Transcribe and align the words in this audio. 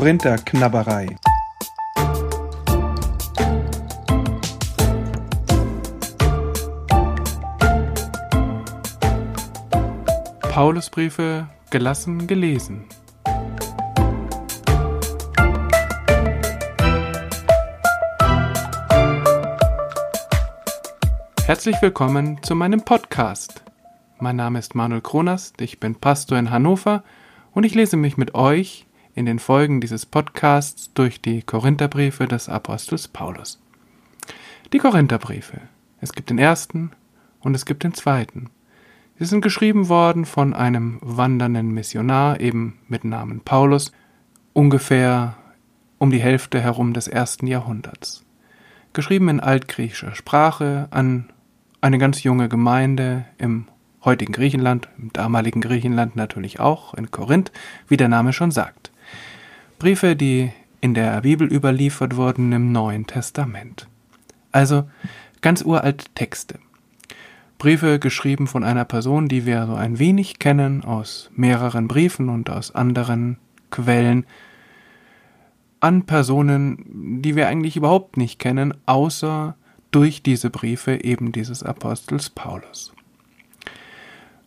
Korinther-Knabberei. 0.00 1.14
Paulusbriefe 10.40 11.48
gelassen 11.68 12.26
gelesen. 12.26 12.86
Herzlich 21.44 21.76
willkommen 21.82 22.42
zu 22.42 22.54
meinem 22.54 22.80
Podcast. 22.86 23.62
Mein 24.18 24.36
Name 24.36 24.60
ist 24.60 24.74
Manuel 24.74 25.02
Kronast, 25.02 25.60
ich 25.60 25.78
bin 25.78 25.94
Pastor 25.94 26.38
in 26.38 26.50
Hannover 26.50 27.04
und 27.52 27.64
ich 27.64 27.74
lese 27.74 27.98
mich 27.98 28.16
mit 28.16 28.34
euch 28.34 28.86
in 29.14 29.26
den 29.26 29.38
Folgen 29.38 29.80
dieses 29.80 30.06
Podcasts 30.06 30.92
durch 30.94 31.20
die 31.20 31.42
Korintherbriefe 31.42 32.26
des 32.26 32.48
Apostels 32.48 33.08
Paulus. 33.08 33.60
Die 34.72 34.78
Korintherbriefe. 34.78 35.60
Es 36.00 36.12
gibt 36.12 36.30
den 36.30 36.38
ersten 36.38 36.92
und 37.40 37.54
es 37.54 37.66
gibt 37.66 37.82
den 37.82 37.94
zweiten. 37.94 38.50
Sie 39.18 39.26
sind 39.26 39.42
geschrieben 39.42 39.88
worden 39.88 40.24
von 40.24 40.54
einem 40.54 40.98
wandernden 41.02 41.72
Missionar, 41.72 42.40
eben 42.40 42.78
mit 42.88 43.04
Namen 43.04 43.40
Paulus, 43.40 43.92
ungefähr 44.52 45.36
um 45.98 46.10
die 46.10 46.22
Hälfte 46.22 46.60
herum 46.60 46.94
des 46.94 47.06
ersten 47.06 47.46
Jahrhunderts. 47.46 48.24
Geschrieben 48.92 49.28
in 49.28 49.40
altgriechischer 49.40 50.14
Sprache 50.14 50.88
an 50.90 51.30
eine 51.80 51.98
ganz 51.98 52.22
junge 52.22 52.48
Gemeinde 52.48 53.26
im 53.38 53.66
heutigen 54.04 54.32
Griechenland, 54.32 54.88
im 54.98 55.12
damaligen 55.12 55.60
Griechenland 55.60 56.16
natürlich 56.16 56.58
auch, 56.58 56.94
in 56.94 57.10
Korinth, 57.10 57.52
wie 57.88 57.96
der 57.96 58.08
Name 58.08 58.32
schon 58.32 58.50
sagt. 58.50 58.89
Briefe, 59.80 60.14
die 60.14 60.52
in 60.82 60.92
der 60.92 61.22
Bibel 61.22 61.50
überliefert 61.50 62.14
wurden 62.14 62.52
im 62.52 62.70
Neuen 62.70 63.06
Testament. 63.06 63.88
Also 64.52 64.86
ganz 65.40 65.62
uralte 65.62 66.04
Texte. 66.14 66.58
Briefe 67.56 67.98
geschrieben 67.98 68.46
von 68.46 68.62
einer 68.62 68.84
Person, 68.84 69.26
die 69.26 69.46
wir 69.46 69.66
so 69.66 69.72
ein 69.72 69.98
wenig 69.98 70.38
kennen 70.38 70.84
aus 70.84 71.30
mehreren 71.34 71.88
Briefen 71.88 72.28
und 72.28 72.50
aus 72.50 72.74
anderen 72.74 73.38
Quellen, 73.70 74.26
an 75.80 76.04
Personen, 76.04 77.22
die 77.22 77.34
wir 77.34 77.48
eigentlich 77.48 77.78
überhaupt 77.78 78.18
nicht 78.18 78.38
kennen, 78.38 78.74
außer 78.84 79.56
durch 79.92 80.22
diese 80.22 80.50
Briefe 80.50 81.02
eben 81.02 81.32
dieses 81.32 81.62
Apostels 81.62 82.28
Paulus. 82.28 82.92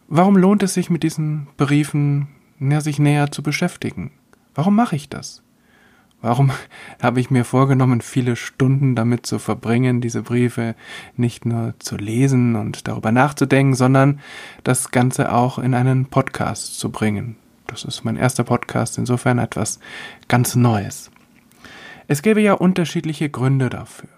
Warum 0.08 0.38
lohnt 0.38 0.62
es 0.62 0.76
sich 0.76 0.92
mit 0.92 1.02
diesen 1.02 1.48
Briefen 1.58 2.28
ja, 2.60 2.82
sich 2.82 3.00
näher 3.00 3.32
zu 3.32 3.42
beschäftigen? 3.42 4.12
Warum 4.56 4.76
mache 4.76 4.96
ich 4.96 5.10
das? 5.10 5.42
Warum 6.22 6.52
habe 7.02 7.20
ich 7.20 7.30
mir 7.30 7.46
vorgenommen, 7.46 8.02
viele 8.02 8.36
Stunden 8.36 8.96
damit 8.96 9.26
zu 9.26 9.40
verbringen, 9.40 10.02
diese 10.02 10.24
Briefe 10.24 10.76
nicht 11.16 11.46
nur 11.46 11.74
zu 11.80 11.98
lesen 11.98 12.56
und 12.56 12.88
darüber 12.88 13.12
nachzudenken, 13.12 13.76
sondern 13.76 14.20
das 14.64 14.92
Ganze 14.92 15.32
auch 15.32 15.60
in 15.60 15.74
einen 15.74 16.06
Podcast 16.06 16.80
zu 16.80 16.92
bringen? 16.92 17.36
Das 17.68 17.84
ist 17.84 18.04
mein 18.04 18.18
erster 18.18 18.44
Podcast, 18.44 18.98
insofern 18.98 19.40
etwas 19.40 19.80
ganz 20.28 20.56
Neues. 20.56 21.12
Es 22.08 22.22
gäbe 22.22 22.42
ja 22.42 22.54
unterschiedliche 22.54 23.30
Gründe 23.30 23.70
dafür. 23.70 24.10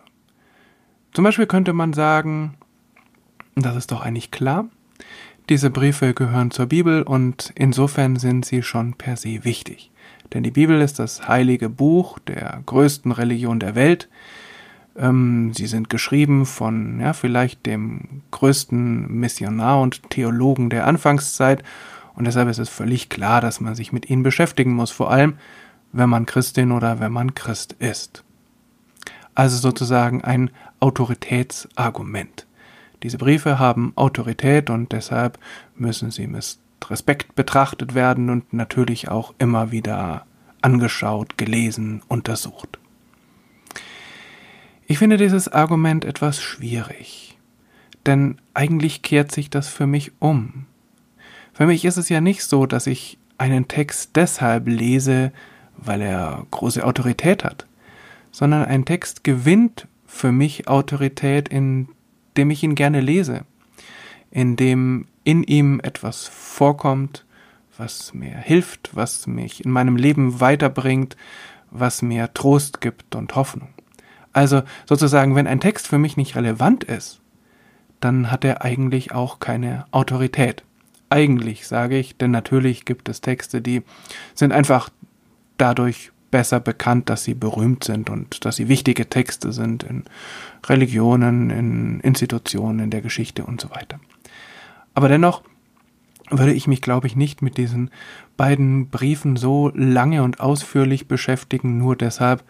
Zum 1.13 1.23
Beispiel 1.23 1.45
könnte 1.45 1.72
man 1.72 1.94
sagen, 1.94 2.56
das 3.56 3.75
ist 3.75 3.91
doch 3.91 4.01
eigentlich 4.01 4.31
klar, 4.31 4.66
diese 5.47 5.69
Briefe 5.69 6.13
gehören 6.13 6.51
zur 6.51 6.66
Bibel 6.66 7.03
und 7.03 7.53
insofern 7.56 8.16
sind 8.18 8.45
sie 8.45 8.63
schon 8.63 8.95
per 8.95 9.16
se 9.16 9.45
wichtig. 9.45 9.91
Denn 10.35 10.44
die 10.44 10.51
Bibel 10.51 10.81
ist 10.81 11.00
das 11.00 11.29
heilige 11.29 11.69
Buch 11.69 12.19
der 12.19 12.62
größten 12.66 13.13
Religion 13.13 13.57
der 13.57 13.73
Welt. 13.73 14.09
Ähm, 14.97 15.53
sie 15.53 15.66
sind 15.66 15.90
geschrieben 15.90 16.46
von 16.46 17.00
ja, 17.00 17.13
vielleicht 17.13 17.66
dem 17.66 18.22
größten 18.31 19.12
Missionar 19.18 19.79
und 19.81 20.09
Theologen 20.09 20.69
der 20.69 20.88
Anfangszeit 20.88 21.63
und 22.16 22.25
deshalb 22.25 22.50
ist 22.50 22.59
es 22.59 22.68
völlig 22.68 23.07
klar, 23.07 23.40
dass 23.40 23.62
man 23.62 23.75
sich 23.75 23.94
mit 23.94 24.09
ihnen 24.09 24.24
beschäftigen 24.24 24.74
muss, 24.74 24.91
vor 24.91 25.09
allem 25.09 25.38
wenn 25.94 26.09
man 26.09 26.25
Christin 26.25 26.74
oder 26.74 27.00
wenn 27.00 27.13
man 27.13 27.34
Christ 27.34 27.74
ist. 27.79 28.25
Also 29.35 29.57
sozusagen 29.57 30.22
ein 30.22 30.50
Autoritätsargument. 30.81 32.45
Diese 33.03 33.18
Briefe 33.18 33.57
haben 33.57 33.94
Autorität 33.95 34.69
und 34.69 34.91
deshalb 34.91 35.40
müssen 35.75 36.12
sie 36.12 36.28
Respekt 36.90 37.36
betrachtet 37.36 37.96
werden 37.96 38.30
und 38.30 38.53
natürlich 38.53 39.09
auch 39.09 39.34
immer 39.38 39.72
wieder 39.72 40.25
angeschaut, 40.62 41.38
gelesen, 41.38 42.02
untersucht. 42.08 42.80
Ich 44.88 45.00
finde 45.00 45.18
dieses 45.18 45.47
Argument 45.47 46.06
etwas 46.06 46.41
schwierig, 46.41 47.38
denn 48.06 48.40
eigentlich 48.53 49.02
kehrt 49.02 49.31
sich 49.31 49.50
das 49.50 49.68
für 49.68 49.88
mich 49.88 50.12
um. 50.19 50.66
Für 51.53 51.66
mich 51.66 51.86
ist 51.86 51.97
es 51.97 52.09
ja 52.09 52.22
nicht 52.22 52.44
so, 52.44 52.66
dass 52.66 52.86
ich 52.86 53.18
einen 53.38 53.68
Text 53.68 54.12
deshalb 54.16 54.68
lese, 54.68 55.31
weil 55.78 56.02
er 56.02 56.46
große 56.52 56.86
Autorität 56.86 57.44
hat, 57.44 57.66
sondern 58.31 58.66
ein 58.66 58.86
Text 58.86 59.24
gewinnt 59.24 59.88
für 60.06 60.31
mich 60.31 60.68
Autorität, 60.68 61.50
in 61.50 61.90
dem 62.38 62.52
ich 62.52 62.63
ihn 62.63 62.75
gerne 62.75 63.02
lese, 63.02 63.46
in 64.31 64.56
dem 64.56 65.07
in 65.25 65.44
ihm 65.44 65.81
etwas 65.84 66.28
vorkommt, 66.28 67.25
was 67.78 68.13
mir 68.13 68.38
hilft, 68.38 68.96
was 68.96 69.28
mich 69.28 69.66
in 69.66 69.72
meinem 69.72 69.97
Leben 69.97 70.40
weiterbringt, 70.40 71.18
was 71.72 72.02
mir 72.02 72.34
Trost 72.34 72.80
gibt 72.80 73.16
und 73.16 73.36
Hoffnung. 73.36 73.69
Also 74.31 74.63
sozusagen, 74.88 75.36
wenn 75.36 75.47
ein 75.47 75.59
Text 75.59 75.88
für 75.88 75.97
mich 75.97 76.16
nicht 76.16 76.36
relevant 76.36 76.86
ist, 76.86 77.19
dann 78.00 78.31
hat 78.31 78.46
er 78.46 78.63
eigentlich 78.63 79.13
auch 79.13 79.40
keine 79.40 79.86
Autorität. 79.91 80.63
Eigentlich 81.09 81.68
sage 81.68 81.97
ich, 81.97 82.18
denn 82.18 82.31
natürlich 82.31 82.86
gibt 82.86 83.09
es 83.09 83.22
Texte, 83.22 83.62
die 83.62 83.81
sind 84.34 84.52
einfach 84.52 84.90
dadurch 85.57 86.12
besser 86.31 86.59
bekannt, 86.59 87.09
dass 87.09 87.24
sie 87.24 87.34
berühmt 87.34 87.84
sind 87.84 88.09
und 88.09 88.44
dass 88.46 88.57
sie 88.57 88.68
wichtige 88.68 89.09
Texte 89.09 89.53
sind 89.53 89.84
in 89.84 90.03
Religionen, 90.66 91.50
in 91.50 92.00
Institutionen, 92.02 92.80
in 92.80 92.90
der 92.90 93.02
Geschichte 93.02 93.46
und 93.46 93.62
so 93.62 93.69
weiter. 93.72 94.00
Aber 94.95 95.09
dennoch 95.09 95.44
würde 96.31 96.53
ich 96.53 96.67
mich, 96.67 96.81
glaube 96.81 97.06
ich, 97.06 97.16
nicht 97.16 97.41
mit 97.41 97.57
diesen 97.57 97.91
beiden 98.38 98.89
Briefen 98.89 99.35
so 99.35 99.72
lange 99.75 100.23
und 100.23 100.39
ausführlich 100.39 101.07
beschäftigen, 101.07 101.78
nur 101.78 101.95
deshalb, 101.95 102.44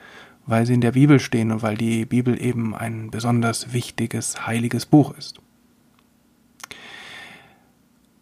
weil 0.45 0.65
sie 0.65 0.75
in 0.75 0.81
der 0.81 0.93
Bibel 0.93 1.19
stehen 1.19 1.51
und 1.51 1.61
weil 1.61 1.75
die 1.75 2.05
Bibel 2.05 2.41
eben 2.41 2.73
ein 2.73 3.11
besonders 3.11 3.73
wichtiges, 3.73 4.47
heiliges 4.47 4.85
Buch 4.85 5.17
ist. 5.17 5.41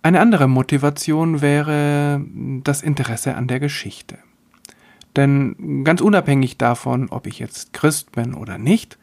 Eine 0.01 0.19
andere 0.19 0.47
Motivation 0.47 1.41
wäre 1.41 2.21
das 2.63 2.81
Interesse 2.81 3.35
an 3.35 3.47
der 3.47 3.59
Geschichte. 3.59 4.17
Denn 5.15 5.83
ganz 5.83 6.01
unabhängig 6.01 6.57
davon, 6.57 7.09
ob 7.09 7.27
ich 7.27 7.39
jetzt 7.39 7.71
Christ 7.73 8.11
bin 8.11 8.33
oder 8.33 8.57
nicht, 8.57 8.97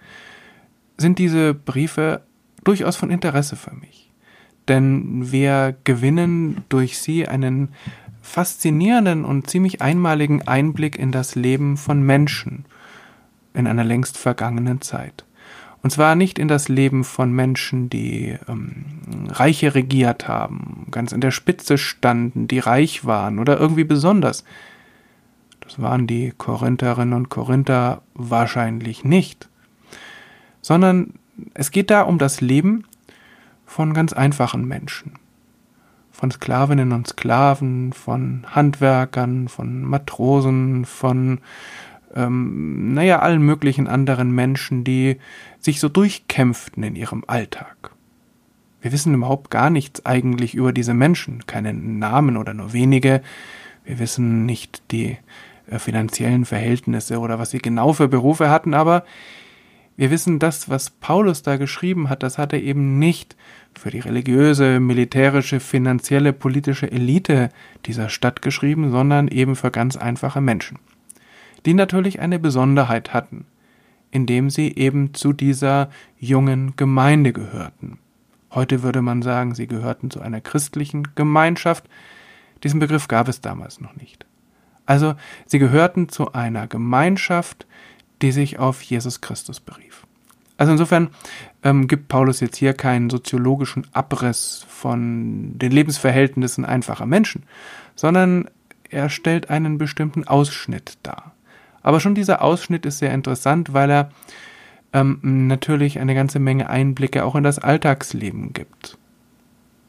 sind 0.98 1.18
diese 1.18 1.54
Briefe 1.54 2.22
durchaus 2.64 2.96
von 2.96 3.10
Interesse 3.10 3.56
für 3.56 3.74
mich. 3.74 4.09
Denn 4.70 5.32
wir 5.32 5.76
gewinnen 5.82 6.62
durch 6.68 6.98
sie 6.98 7.26
einen 7.26 7.70
faszinierenden 8.22 9.24
und 9.24 9.50
ziemlich 9.50 9.82
einmaligen 9.82 10.46
Einblick 10.46 10.96
in 10.96 11.10
das 11.10 11.34
Leben 11.34 11.76
von 11.76 12.04
Menschen 12.04 12.64
in 13.52 13.66
einer 13.66 13.82
längst 13.82 14.16
vergangenen 14.16 14.80
Zeit. 14.80 15.24
Und 15.82 15.90
zwar 15.90 16.14
nicht 16.14 16.38
in 16.38 16.46
das 16.46 16.68
Leben 16.68 17.02
von 17.02 17.32
Menschen, 17.32 17.90
die 17.90 18.38
ähm, 18.48 18.84
Reiche 19.28 19.74
regiert 19.74 20.28
haben, 20.28 20.86
ganz 20.92 21.10
in 21.10 21.20
der 21.20 21.32
Spitze 21.32 21.76
standen, 21.76 22.46
die 22.46 22.60
reich 22.60 23.04
waren 23.04 23.40
oder 23.40 23.58
irgendwie 23.58 23.82
besonders, 23.82 24.44
das 25.58 25.82
waren 25.82 26.06
die 26.06 26.32
Korintherinnen 26.38 27.14
und 27.14 27.28
Korinther 27.28 28.02
wahrscheinlich 28.14 29.02
nicht. 29.02 29.48
Sondern 30.62 31.14
es 31.54 31.72
geht 31.72 31.90
da 31.90 32.02
um 32.02 32.18
das 32.18 32.40
Leben 32.40 32.84
von 33.70 33.94
ganz 33.94 34.12
einfachen 34.12 34.66
Menschen. 34.66 35.12
Von 36.10 36.32
Sklavinnen 36.32 36.90
und 36.90 37.06
Sklaven, 37.06 37.92
von 37.92 38.44
Handwerkern, 38.48 39.46
von 39.46 39.84
Matrosen, 39.84 40.84
von, 40.84 41.38
ähm, 42.12 42.94
naja, 42.94 43.20
allen 43.20 43.42
möglichen 43.42 43.86
anderen 43.86 44.32
Menschen, 44.32 44.82
die 44.82 45.18
sich 45.60 45.78
so 45.78 45.88
durchkämpften 45.88 46.82
in 46.82 46.96
ihrem 46.96 47.22
Alltag. 47.28 47.92
Wir 48.80 48.90
wissen 48.90 49.14
überhaupt 49.14 49.52
gar 49.52 49.70
nichts 49.70 50.04
eigentlich 50.04 50.56
über 50.56 50.72
diese 50.72 50.92
Menschen, 50.92 51.46
keinen 51.46 52.00
Namen 52.00 52.36
oder 52.36 52.54
nur 52.54 52.72
wenige. 52.72 53.22
Wir 53.84 54.00
wissen 54.00 54.46
nicht 54.46 54.82
die 54.90 55.16
äh, 55.68 55.78
finanziellen 55.78 56.44
Verhältnisse 56.44 57.20
oder 57.20 57.38
was 57.38 57.50
sie 57.50 57.58
genau 57.58 57.92
für 57.92 58.08
Berufe 58.08 58.50
hatten, 58.50 58.74
aber 58.74 59.04
wir 60.00 60.10
wissen, 60.10 60.38
das, 60.38 60.70
was 60.70 60.88
Paulus 60.88 61.42
da 61.42 61.58
geschrieben 61.58 62.08
hat, 62.08 62.22
das 62.22 62.38
hat 62.38 62.54
er 62.54 62.62
eben 62.62 62.98
nicht 62.98 63.36
für 63.78 63.90
die 63.90 64.00
religiöse, 64.00 64.80
militärische, 64.80 65.60
finanzielle, 65.60 66.32
politische 66.32 66.90
Elite 66.90 67.48
dieser 67.86 68.08
Stadt 68.08 68.42
geschrieben, 68.42 68.90
sondern 68.90 69.28
eben 69.28 69.56
für 69.56 69.70
ganz 69.70 69.96
einfache 69.96 70.40
Menschen. 70.40 70.78
die 71.66 71.74
natürlich 71.74 72.20
eine 72.20 72.38
Besonderheit 72.38 73.12
hatten, 73.12 73.46
indem 74.10 74.50
sie 74.50 74.74
eben 74.76 75.14
zu 75.14 75.32
dieser 75.32 75.90
jungen 76.18 76.74
Gemeinde 76.76 77.32
gehörten. 77.32 77.98
Heute 78.52 78.82
würde 78.82 79.02
man 79.02 79.22
sagen, 79.22 79.54
sie 79.54 79.66
gehörten 79.66 80.10
zu 80.10 80.20
einer 80.20 80.40
christlichen 80.40 81.14
Gemeinschaft. 81.14 81.84
Diesen 82.64 82.80
Begriff 82.80 83.08
gab 83.08 83.28
es 83.28 83.40
damals 83.40 83.80
noch 83.80 83.94
nicht. 83.94 84.26
Also 84.86 85.14
sie 85.46 85.58
gehörten 85.58 86.08
zu 86.08 86.32
einer 86.32 86.66
Gemeinschaft, 86.66 87.66
die 88.22 88.32
sich 88.32 88.58
auf 88.58 88.82
Jesus 88.82 89.20
Christus 89.20 89.60
berief. 89.60 90.06
Also 90.60 90.72
insofern 90.72 91.08
ähm, 91.62 91.88
gibt 91.88 92.08
Paulus 92.08 92.40
jetzt 92.40 92.58
hier 92.58 92.74
keinen 92.74 93.08
soziologischen 93.08 93.86
Abriss 93.94 94.66
von 94.68 95.58
den 95.58 95.72
Lebensverhältnissen 95.72 96.66
einfacher 96.66 97.06
Menschen, 97.06 97.44
sondern 97.96 98.50
er 98.90 99.08
stellt 99.08 99.48
einen 99.48 99.78
bestimmten 99.78 100.28
Ausschnitt 100.28 100.98
dar. 101.02 101.32
Aber 101.80 101.98
schon 101.98 102.14
dieser 102.14 102.42
Ausschnitt 102.42 102.84
ist 102.84 102.98
sehr 102.98 103.14
interessant, 103.14 103.72
weil 103.72 103.90
er 103.90 104.10
ähm, 104.92 105.18
natürlich 105.22 105.98
eine 105.98 106.14
ganze 106.14 106.40
Menge 106.40 106.68
Einblicke 106.68 107.24
auch 107.24 107.36
in 107.36 107.42
das 107.42 107.58
Alltagsleben 107.58 108.52
gibt. 108.52 108.98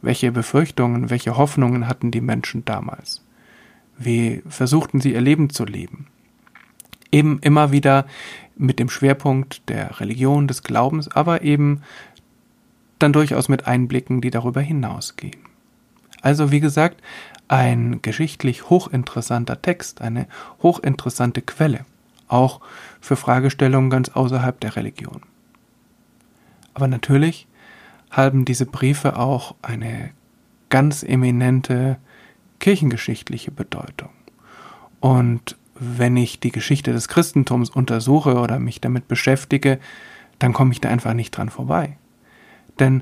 Welche 0.01 0.31
Befürchtungen, 0.31 1.09
welche 1.09 1.35
Hoffnungen 1.35 1.89
hatten 1.89 2.11
die 2.11 2.21
Menschen 2.21 2.63
damals? 2.63 3.21
Wie 3.97 4.41
versuchten 4.47 5.01
sie 5.01 5.11
ihr 5.11 5.21
Leben 5.21 5.49
zu 5.49 5.65
leben? 5.65 6.07
Eben 7.11 7.39
immer 7.39 7.73
wieder 7.73 8.05
mit 8.61 8.79
dem 8.79 8.89
Schwerpunkt 8.89 9.67
der 9.69 9.99
Religion, 9.99 10.47
des 10.47 10.63
Glaubens, 10.63 11.09
aber 11.09 11.41
eben 11.41 11.81
dann 12.99 13.13
durchaus 13.13 13.49
mit 13.49 13.67
Einblicken, 13.67 14.21
die 14.21 14.29
darüber 14.29 14.61
hinausgehen. 14.61 15.39
Also 16.21 16.51
wie 16.51 16.59
gesagt, 16.59 17.01
ein 17.47 18.01
geschichtlich 18.01 18.69
hochinteressanter 18.69 19.61
Text, 19.61 20.01
eine 20.01 20.27
hochinteressante 20.61 21.41
Quelle, 21.41 21.85
auch 22.27 22.61
für 23.01 23.15
Fragestellungen 23.15 23.89
ganz 23.89 24.09
außerhalb 24.09 24.59
der 24.59 24.75
Religion. 24.75 25.21
Aber 26.73 26.87
natürlich 26.87 27.47
haben 28.11 28.45
diese 28.45 28.65
Briefe 28.65 29.17
auch 29.17 29.55
eine 29.61 30.11
ganz 30.69 31.03
eminente 31.03 31.97
kirchengeschichtliche 32.59 33.51
Bedeutung. 33.51 34.09
Und 34.99 35.57
wenn 35.83 36.15
ich 36.15 36.39
die 36.39 36.51
Geschichte 36.51 36.93
des 36.93 37.07
Christentums 37.07 37.71
untersuche 37.71 38.35
oder 38.35 38.59
mich 38.59 38.81
damit 38.81 39.07
beschäftige, 39.07 39.79
dann 40.37 40.53
komme 40.53 40.73
ich 40.73 40.79
da 40.79 40.89
einfach 40.89 41.15
nicht 41.15 41.31
dran 41.31 41.49
vorbei. 41.49 41.97
Denn 42.79 43.01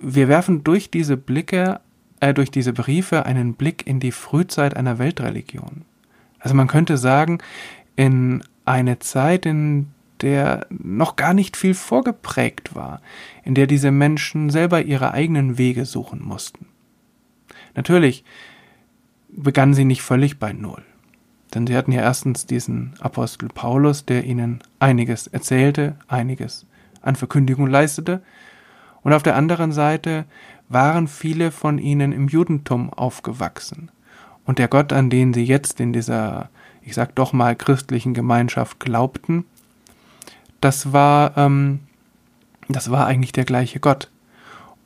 wir 0.00 0.26
werfen 0.26 0.64
durch 0.64 0.90
diese 0.90 1.16
Blicke, 1.16 1.80
äh, 2.18 2.34
durch 2.34 2.50
diese 2.50 2.72
Briefe 2.72 3.24
einen 3.24 3.54
Blick 3.54 3.86
in 3.86 4.00
die 4.00 4.10
Frühzeit 4.10 4.76
einer 4.76 4.98
Weltreligion. 4.98 5.84
Also 6.40 6.56
man 6.56 6.66
könnte 6.66 6.96
sagen, 6.96 7.38
in 7.94 8.42
eine 8.64 8.98
Zeit, 8.98 9.46
in 9.46 9.86
der 10.22 10.66
noch 10.70 11.14
gar 11.14 11.34
nicht 11.34 11.56
viel 11.56 11.74
vorgeprägt 11.74 12.74
war, 12.74 13.00
in 13.44 13.54
der 13.54 13.68
diese 13.68 13.92
Menschen 13.92 14.50
selber 14.50 14.82
ihre 14.82 15.12
eigenen 15.12 15.56
Wege 15.56 15.84
suchen 15.84 16.20
mussten. 16.20 16.66
Natürlich 17.76 18.24
begannen 19.28 19.74
sie 19.74 19.84
nicht 19.84 20.02
völlig 20.02 20.40
bei 20.40 20.52
Null. 20.52 20.82
Denn 21.54 21.66
sie 21.66 21.76
hatten 21.76 21.92
ja 21.92 22.02
erstens 22.02 22.46
diesen 22.46 22.94
Apostel 23.00 23.48
Paulus, 23.48 24.06
der 24.06 24.24
ihnen 24.24 24.60
einiges 24.78 25.26
erzählte, 25.26 25.96
einiges 26.08 26.66
an 27.02 27.16
Verkündigung 27.16 27.66
leistete, 27.66 28.22
und 29.02 29.12
auf 29.12 29.24
der 29.24 29.34
anderen 29.34 29.72
Seite 29.72 30.26
waren 30.68 31.08
viele 31.08 31.50
von 31.50 31.78
ihnen 31.78 32.12
im 32.12 32.28
Judentum 32.28 32.92
aufgewachsen. 32.92 33.90
Und 34.44 34.60
der 34.60 34.68
Gott, 34.68 34.92
an 34.92 35.10
den 35.10 35.34
sie 35.34 35.44
jetzt 35.44 35.80
in 35.80 35.92
dieser 35.92 36.50
ich 36.84 36.94
sag 36.94 37.14
doch 37.14 37.32
mal, 37.32 37.56
christlichen 37.56 38.14
Gemeinschaft 38.14 38.80
glaubten, 38.80 39.44
das 40.60 40.92
war, 40.92 41.36
ähm, 41.36 41.80
das 42.68 42.90
war 42.90 43.06
eigentlich 43.06 43.32
der 43.32 43.44
gleiche 43.44 43.80
Gott. 43.80 44.10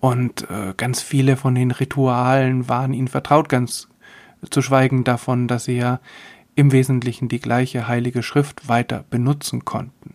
Und 0.00 0.48
äh, 0.50 0.74
ganz 0.76 1.02
viele 1.02 1.36
von 1.36 1.54
den 1.54 1.70
Ritualen 1.70 2.68
waren 2.68 2.92
ihnen 2.92 3.08
vertraut, 3.08 3.48
ganz 3.48 3.88
zu 4.50 4.62
schweigen 4.62 5.04
davon, 5.04 5.48
dass 5.48 5.64
sie 5.64 5.76
ja 5.76 6.00
im 6.56 6.72
Wesentlichen 6.72 7.28
die 7.28 7.38
gleiche 7.38 7.86
heilige 7.86 8.22
Schrift 8.22 8.68
weiter 8.68 9.04
benutzen 9.08 9.64
konnten. 9.64 10.14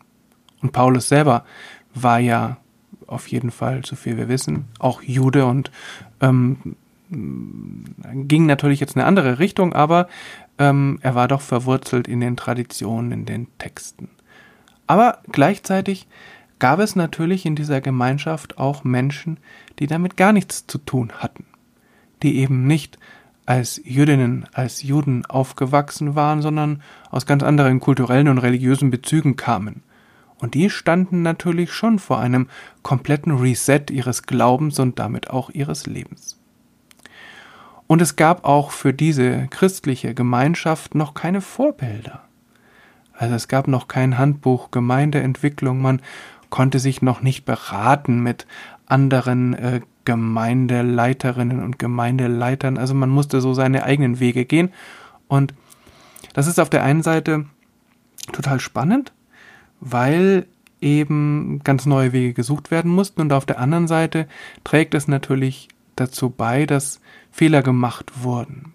Und 0.61 0.73
Paulus 0.73 1.07
selber 1.07 1.45
war 1.93 2.19
ja 2.19 2.57
auf 3.07 3.27
jeden 3.27 3.51
Fall, 3.51 3.83
so 3.85 3.95
viel 3.95 4.17
wir 4.17 4.27
wissen, 4.27 4.65
auch 4.79 5.01
Jude 5.01 5.45
und 5.45 5.71
ähm, 6.19 6.75
ging 7.09 8.45
natürlich 8.45 8.79
jetzt 8.79 8.95
eine 8.95 9.05
andere 9.05 9.39
Richtung, 9.39 9.73
aber 9.73 10.07
ähm, 10.57 10.99
er 11.01 11.13
war 11.15 11.27
doch 11.27 11.41
verwurzelt 11.41 12.07
in 12.07 12.21
den 12.21 12.38
Traditionen, 12.38 13.11
in 13.11 13.25
den 13.25 13.47
Texten. 13.57 14.09
Aber 14.88 15.19
gleichzeitig 15.31 16.07
gab 16.59 16.79
es 16.79 16.95
natürlich 16.95 17.45
in 17.45 17.55
dieser 17.55 17.81
Gemeinschaft 17.81 18.57
auch 18.57 18.83
Menschen, 18.83 19.38
die 19.79 19.88
damit 19.88 20.15
gar 20.15 20.31
nichts 20.31 20.67
zu 20.67 20.77
tun 20.77 21.11
hatten, 21.17 21.45
die 22.23 22.38
eben 22.38 22.65
nicht 22.65 22.97
als 23.51 23.81
Jüdinnen, 23.83 24.45
als 24.53 24.81
Juden 24.81 25.25
aufgewachsen 25.25 26.15
waren, 26.15 26.42
sondern 26.42 26.81
aus 27.09 27.25
ganz 27.25 27.44
anderen 27.44 27.81
kulturellen 27.81 28.30
und 28.30 28.38
religiösen 28.38 28.92
Bezügen 28.92 29.36
kamen. 29.36 29.83
Und 30.39 30.53
die 30.53 30.69
standen 30.69 31.21
natürlich 31.21 31.74
schon 31.74 32.00
vor 32.00 32.19
einem 32.19 32.48
kompletten 32.81 33.33
Reset 33.33 33.88
ihres 33.92 34.24
Glaubens 34.24 34.80
und 34.80 35.00
damit 35.00 35.31
auch 35.31 35.50
ihres 35.50 35.86
Lebens. 35.86 36.39
Und 37.88 38.01
es 38.01 38.15
gab 38.15 38.45
auch 38.45 38.71
für 38.71 38.94
diese 38.94 39.48
christliche 39.50 40.13
Gemeinschaft 40.13 40.95
noch 40.95 41.13
keine 41.13 41.42
Vorbilder. 41.42 42.21
Also 43.12 43.36
es 43.36 43.50
gab 43.50 43.68
noch 43.68 43.89
kein 43.89 44.18
Handbuch 44.18 44.71
Gemeindeentwicklung, 44.71 45.81
man 45.81 46.01
konnte 46.50 46.80
sich 46.80 47.01
noch 47.01 47.21
nicht 47.21 47.44
beraten 47.44 48.24
mit 48.24 48.48
anderen 48.86 49.53
äh, 49.56 49.81
Gemeindeleiterinnen 50.06 51.62
und 51.62 51.80
Gemeindeleitern. 51.80 52.77
Also 52.77 52.94
man 52.94 53.09
musste 53.09 53.42
so 53.42 53.53
seine 53.53 53.83
eigenen 53.83 54.19
Wege 54.19 54.45
gehen. 54.45 54.71
Und 55.27 55.53
das 56.33 56.48
ist 56.48 56.59
auf 56.59 56.69
der 56.69 56.83
einen 56.83 57.03
Seite 57.03 57.45
total 58.31 58.60
spannend, 58.60 59.12
weil 59.79 60.46
eben 60.81 61.62
ganz 61.63 61.86
neue 61.86 62.12
Wege 62.13 62.34
gesucht 62.34 62.72
werden 62.72 62.91
mussten. 62.91 63.22
Und 63.22 63.34
auf 63.34 63.46
der 63.46 63.60
anderen 63.60 63.88
Seite 63.88 64.27
trägt 64.63 64.93
es 64.93 65.08
natürlich 65.08 65.70
dazu 65.96 66.29
bei, 66.29 66.65
dass 66.65 67.00
Fehler 67.31 67.62
gemacht 67.62 68.24
wurden, 68.24 68.74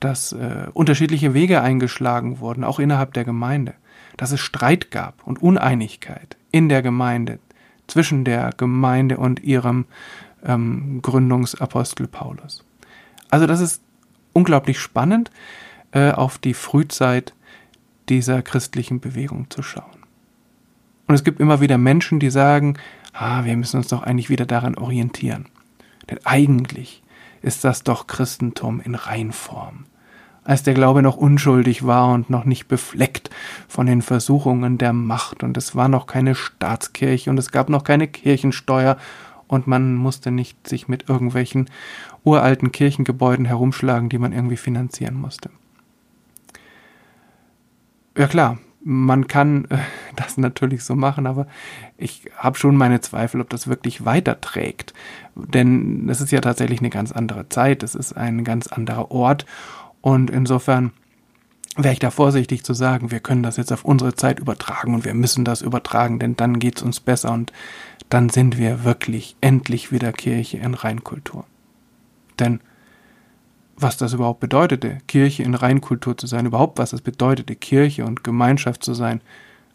dass 0.00 0.32
äh, 0.32 0.66
unterschiedliche 0.74 1.34
Wege 1.34 1.62
eingeschlagen 1.62 2.40
wurden, 2.40 2.64
auch 2.64 2.78
innerhalb 2.78 3.14
der 3.14 3.24
Gemeinde, 3.24 3.74
dass 4.16 4.32
es 4.32 4.40
Streit 4.40 4.90
gab 4.90 5.26
und 5.26 5.42
Uneinigkeit 5.42 6.36
in 6.50 6.68
der 6.68 6.82
Gemeinde, 6.82 7.38
zwischen 7.86 8.24
der 8.24 8.50
Gemeinde 8.56 9.18
und 9.18 9.42
ihrem 9.42 9.86
ähm, 10.44 11.00
Gründungsapostel 11.02 12.08
Paulus. 12.08 12.64
Also 13.30 13.46
das 13.46 13.60
ist 13.60 13.82
unglaublich 14.32 14.78
spannend, 14.78 15.30
äh, 15.92 16.10
auf 16.10 16.38
die 16.38 16.54
Frühzeit 16.54 17.34
dieser 18.08 18.42
christlichen 18.42 19.00
Bewegung 19.00 19.50
zu 19.50 19.62
schauen. 19.62 20.02
Und 21.06 21.14
es 21.14 21.24
gibt 21.24 21.40
immer 21.40 21.60
wieder 21.60 21.78
Menschen, 21.78 22.20
die 22.20 22.30
sagen, 22.30 22.78
ah, 23.12 23.44
wir 23.44 23.56
müssen 23.56 23.76
uns 23.78 23.88
doch 23.88 24.02
eigentlich 24.02 24.30
wieder 24.30 24.46
daran 24.46 24.76
orientieren. 24.76 25.46
Denn 26.10 26.18
eigentlich 26.24 27.02
ist 27.42 27.64
das 27.64 27.82
doch 27.82 28.06
Christentum 28.06 28.80
in 28.80 28.94
Reinform. 28.94 29.84
Als 30.44 30.64
der 30.64 30.74
Glaube 30.74 31.02
noch 31.02 31.16
unschuldig 31.16 31.86
war 31.86 32.12
und 32.12 32.28
noch 32.28 32.44
nicht 32.44 32.66
befleckt 32.66 33.30
von 33.68 33.86
den 33.86 34.02
Versuchungen 34.02 34.76
der 34.76 34.92
Macht 34.92 35.44
und 35.44 35.56
es 35.56 35.76
war 35.76 35.88
noch 35.88 36.06
keine 36.06 36.34
Staatskirche 36.34 37.30
und 37.30 37.38
es 37.38 37.52
gab 37.52 37.68
noch 37.68 37.84
keine 37.84 38.08
Kirchensteuer 38.08 38.96
und 39.52 39.66
man 39.66 39.94
musste 39.94 40.30
nicht 40.30 40.66
sich 40.66 40.88
mit 40.88 41.10
irgendwelchen 41.10 41.68
uralten 42.24 42.72
Kirchengebäuden 42.72 43.44
herumschlagen, 43.44 44.08
die 44.08 44.16
man 44.16 44.32
irgendwie 44.32 44.56
finanzieren 44.56 45.14
musste. 45.14 45.50
Ja 48.16 48.28
klar, 48.28 48.56
man 48.82 49.26
kann 49.26 49.66
äh, 49.66 49.76
das 50.16 50.38
natürlich 50.38 50.84
so 50.84 50.96
machen, 50.96 51.26
aber 51.26 51.46
ich 51.98 52.30
habe 52.34 52.56
schon 52.56 52.76
meine 52.76 53.02
Zweifel, 53.02 53.42
ob 53.42 53.50
das 53.50 53.68
wirklich 53.68 54.06
weiterträgt. 54.06 54.94
Denn 55.34 56.08
es 56.08 56.22
ist 56.22 56.32
ja 56.32 56.40
tatsächlich 56.40 56.80
eine 56.80 56.90
ganz 56.90 57.12
andere 57.12 57.50
Zeit, 57.50 57.82
es 57.82 57.94
ist 57.94 58.14
ein 58.14 58.44
ganz 58.44 58.68
anderer 58.68 59.10
Ort 59.10 59.44
und 60.00 60.30
insofern 60.30 60.92
wäre 61.76 61.92
ich 61.92 61.98
da 61.98 62.10
vorsichtig 62.10 62.64
zu 62.64 62.74
sagen, 62.74 63.10
wir 63.10 63.20
können 63.20 63.42
das 63.42 63.56
jetzt 63.56 63.72
auf 63.72 63.84
unsere 63.84 64.14
Zeit 64.14 64.38
übertragen 64.38 64.94
und 64.94 65.04
wir 65.04 65.14
müssen 65.14 65.44
das 65.44 65.62
übertragen, 65.62 66.18
denn 66.18 66.36
dann 66.36 66.58
geht 66.58 66.76
es 66.76 66.82
uns 66.82 67.00
besser 67.00 67.32
und 67.32 67.52
dann 68.10 68.28
sind 68.28 68.58
wir 68.58 68.84
wirklich 68.84 69.36
endlich 69.40 69.90
wieder 69.90 70.12
Kirche 70.12 70.58
in 70.58 70.74
Reinkultur. 70.74 71.46
Denn 72.38 72.60
was 73.76 73.96
das 73.96 74.12
überhaupt 74.12 74.40
bedeutete, 74.40 74.98
Kirche 75.08 75.42
in 75.42 75.54
Reinkultur 75.54 76.16
zu 76.16 76.26
sein, 76.26 76.46
überhaupt 76.46 76.78
was 76.78 76.92
es 76.92 77.00
bedeutete, 77.00 77.56
Kirche 77.56 78.04
und 78.04 78.22
Gemeinschaft 78.22 78.84
zu 78.84 78.92
sein, 78.92 79.22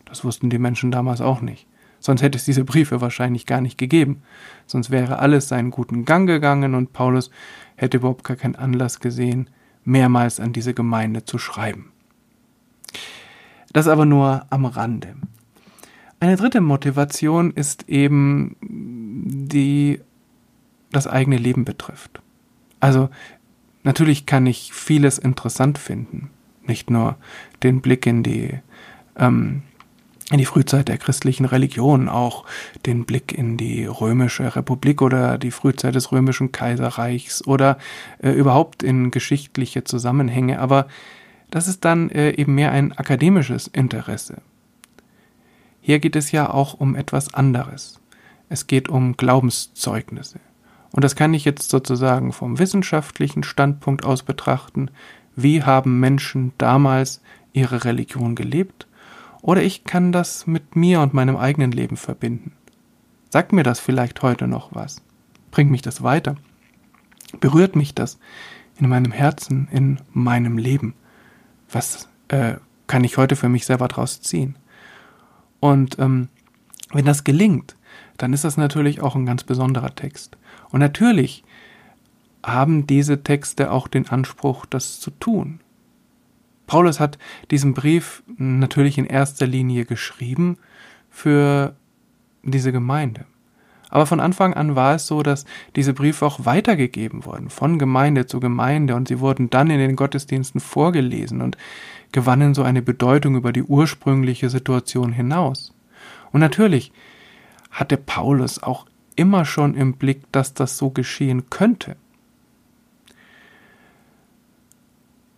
das 0.06 0.24
wussten 0.24 0.50
die 0.50 0.60
Menschen 0.60 0.92
damals 0.92 1.20
auch 1.20 1.42
nicht. 1.42 1.68
Sonst 2.00 2.22
hätte 2.22 2.38
es 2.38 2.46
diese 2.46 2.64
Briefe 2.64 3.02
wahrscheinlich 3.02 3.48
gar 3.48 3.60
nicht 3.60 3.78
gegeben. 3.78 4.22
Sonst 4.68 4.92
wäre 4.92 5.20
alles 5.20 5.48
seinen 5.48 5.72
guten 5.72 6.06
Gang 6.06 6.28
gegangen 6.28 6.76
und 6.76 6.94
Paulus 6.94 7.32
hätte 7.76 7.98
überhaupt 7.98 8.24
gar 8.24 8.38
keinen 8.38 8.56
Anlass 8.56 9.00
gesehen, 9.00 9.50
mehrmals 9.88 10.40
an 10.40 10.54
diese 10.54 10.74
Gemeinde 10.74 11.26
zu 11.26 11.40
schreiben. 11.40 11.92
Das 13.74 13.88
aber 13.88 14.06
nur 14.06 14.46
am 14.50 14.66
Rande. 14.66 15.16
Eine 16.20 16.36
dritte 16.36 16.62
Motivation 16.62 17.52
ist 17.52 17.88
eben 17.90 18.56
die 18.62 20.02
das 20.92 21.08
eigene 21.08 21.38
Leben 21.38 21.66
betrifft. 21.66 22.22
Also 22.80 23.10
natürlich 23.84 24.26
kann 24.26 24.46
ich 24.46 24.74
vieles 24.74 25.18
interessant 25.18 25.78
finden, 25.78 26.30
nicht 26.66 26.90
nur 26.90 27.18
den 27.64 27.82
Blick 27.82 28.06
in 28.06 28.24
die 28.24 28.60
ähm, 29.16 29.64
in 30.30 30.40
die 30.40 30.46
Frühzeit 30.46 30.90
der 30.90 30.98
christlichen 30.98 31.46
Religion, 31.46 32.10
auch 32.10 32.44
den 32.86 33.06
Blick 33.06 33.32
in 33.32 33.56
die 33.56 33.86
römische 33.86 34.56
Republik 34.56 35.02
oder 35.02 35.38
die 35.38 35.52
Frühzeit 35.52 35.96
des 35.96 36.12
römischen 36.12 36.52
Kaiserreichs 36.52 37.48
oder 37.48 37.78
äh, 38.20 38.32
überhaupt 38.32 38.84
in 38.84 39.10
geschichtliche 39.12 39.86
Zusammenhänge, 39.86 40.60
aber 40.60 40.88
das 41.50 41.68
ist 41.68 41.86
dann 41.86 42.10
äh, 42.10 42.32
eben 42.32 42.56
mehr 42.56 42.72
ein 42.72 42.92
akademisches 42.92 43.68
Interesse. 43.68 44.42
Hier 45.80 46.00
geht 46.00 46.18
es 46.18 46.34
ja 46.34 46.50
auch 46.50 46.74
um 46.74 46.96
etwas 46.96 47.34
anderes. 47.34 48.02
Es 48.50 48.68
geht 48.68 48.90
um 48.90 49.16
Glaubenszeugnisse. 49.16 50.40
Und 50.92 51.04
das 51.04 51.16
kann 51.16 51.34
ich 51.34 51.46
jetzt 51.46 51.70
sozusagen 51.70 52.34
vom 52.34 52.60
wissenschaftlichen 52.60 53.44
Standpunkt 53.44 54.04
aus 54.04 54.24
betrachten. 54.24 54.90
Wie 55.36 55.64
haben 55.64 56.00
Menschen 56.00 56.52
damals 56.58 57.22
ihre 57.54 57.86
Religion 57.86 58.36
gelebt? 58.36 58.87
Oder 59.42 59.62
ich 59.62 59.84
kann 59.84 60.12
das 60.12 60.48
mit 60.48 60.76
mir 60.76 61.02
und 61.02 61.14
meinem 61.14 61.38
eigenen 61.38 61.72
Leben 61.72 61.98
verbinden. 61.98 62.54
Sagt 63.30 63.54
mir 63.54 63.64
das 63.64 63.80
vielleicht 63.80 64.22
heute 64.22 64.48
noch 64.48 64.74
was? 64.74 65.02
Bringt 65.52 65.72
mich 65.72 65.82
das 65.82 66.04
weiter? 66.04 66.36
Berührt 67.40 67.76
mich 67.76 67.94
das 67.94 68.20
in 68.80 68.88
meinem 68.90 69.12
Herzen, 69.12 69.68
in 69.72 70.00
meinem 70.12 70.58
Leben? 70.58 70.94
Was 71.70 72.08
äh, 72.30 72.56
kann 72.88 73.04
ich 73.04 73.18
heute 73.18 73.36
für 73.36 73.50
mich 73.50 73.66
selber 73.66 73.88
draus 73.88 74.22
ziehen? 74.22 74.56
Und 75.60 76.00
ähm, 76.00 76.30
wenn 76.92 77.06
das 77.06 77.24
gelingt, 77.24 77.76
dann 78.18 78.34
ist 78.34 78.44
das 78.44 78.58
natürlich 78.58 79.02
auch 79.02 79.16
ein 79.16 79.26
ganz 79.26 79.44
besonderer 79.44 79.94
Text. 79.94 80.38
Und 80.70 80.80
natürlich 80.80 81.44
haben 82.46 82.88
diese 82.88 83.24
Texte 83.24 83.72
auch 83.72 83.88
den 83.88 84.08
Anspruch, 84.08 84.66
das 84.66 85.00
zu 85.00 85.12
tun. 85.12 85.60
Paulus 86.68 87.00
hat 87.00 87.18
diesen 87.50 87.74
Brief 87.74 88.24
natürlich 88.38 88.98
in 88.98 89.06
erster 89.06 89.48
Linie 89.48 89.86
geschrieben 89.86 90.58
für 91.10 91.76
diese 92.44 92.72
Gemeinde. 92.72 93.26
Aber 93.90 94.06
von 94.06 94.20
Anfang 94.20 94.54
an 94.54 94.76
war 94.76 94.96
es 94.96 95.08
so, 95.08 95.24
dass 95.24 95.46
diese 95.76 95.94
Briefe 95.94 96.26
auch 96.26 96.46
weitergegeben 96.46 97.26
wurden, 97.26 97.50
von 97.50 97.80
Gemeinde 97.80 98.26
zu 98.26 98.42
Gemeinde, 98.42 98.96
und 98.96 99.08
sie 99.08 99.22
wurden 99.22 99.50
dann 99.50 99.70
in 99.70 99.80
den 99.80 99.96
Gottesdiensten 99.96 100.60
vorgelesen 100.60 101.42
und 101.42 101.58
gewannen 102.12 102.54
so 102.54 102.64
eine 102.64 102.82
Bedeutung 102.82 103.36
über 103.36 103.54
die 103.54 103.64
ursprüngliche 103.64 104.50
Situation 104.50 105.14
hinaus. 105.14 105.74
Und 106.34 106.42
natürlich 106.42 106.92
hatte 107.72 107.96
Paulus 107.96 108.62
auch 108.62 108.86
immer 109.16 109.46
schon 109.46 109.74
im 109.74 109.94
Blick, 109.94 110.32
dass 110.32 110.54
das 110.54 110.78
so 110.78 110.90
geschehen 110.90 111.50
könnte. 111.50 111.96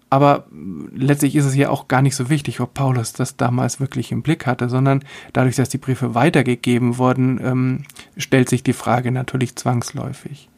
Aber 0.10 0.46
letztlich 0.96 1.36
ist 1.36 1.46
es 1.46 1.56
ja 1.56 1.70
auch 1.70 1.88
gar 1.88 2.02
nicht 2.02 2.16
so 2.16 2.30
wichtig, 2.30 2.62
ob 2.62 2.74
Paulus 2.74 3.14
das 3.14 3.38
damals 3.38 3.80
wirklich 3.80 4.12
im 4.12 4.24
Blick 4.24 4.48
hatte, 4.48 4.68
sondern 4.68 5.04
dadurch, 5.34 5.56
dass 5.56 5.70
die 5.70 5.78
Briefe 5.78 6.16
weitergegeben 6.16 6.98
wurden, 6.98 7.40
ähm, 7.44 7.84
stellt 8.18 8.50
sich 8.50 8.64
die 8.64 8.74
Frage 8.74 9.12
natürlich 9.12 9.56
zwangsläufig. 9.56 10.50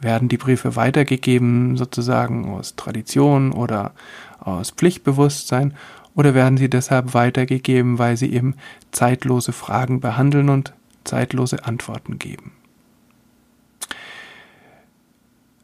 Werden 0.00 0.28
die 0.28 0.36
Briefe 0.36 0.74
weitergegeben 0.74 1.76
sozusagen 1.76 2.50
aus 2.50 2.74
Tradition 2.74 3.52
oder 3.52 3.92
aus 4.40 4.70
Pflichtbewusstsein 4.70 5.74
oder 6.14 6.34
werden 6.34 6.58
sie 6.58 6.68
deshalb 6.68 7.14
weitergegeben, 7.14 7.98
weil 7.98 8.16
sie 8.16 8.32
eben 8.32 8.56
zeitlose 8.90 9.52
Fragen 9.52 10.00
behandeln 10.00 10.48
und 10.48 10.74
zeitlose 11.04 11.64
Antworten 11.64 12.18
geben? 12.18 12.52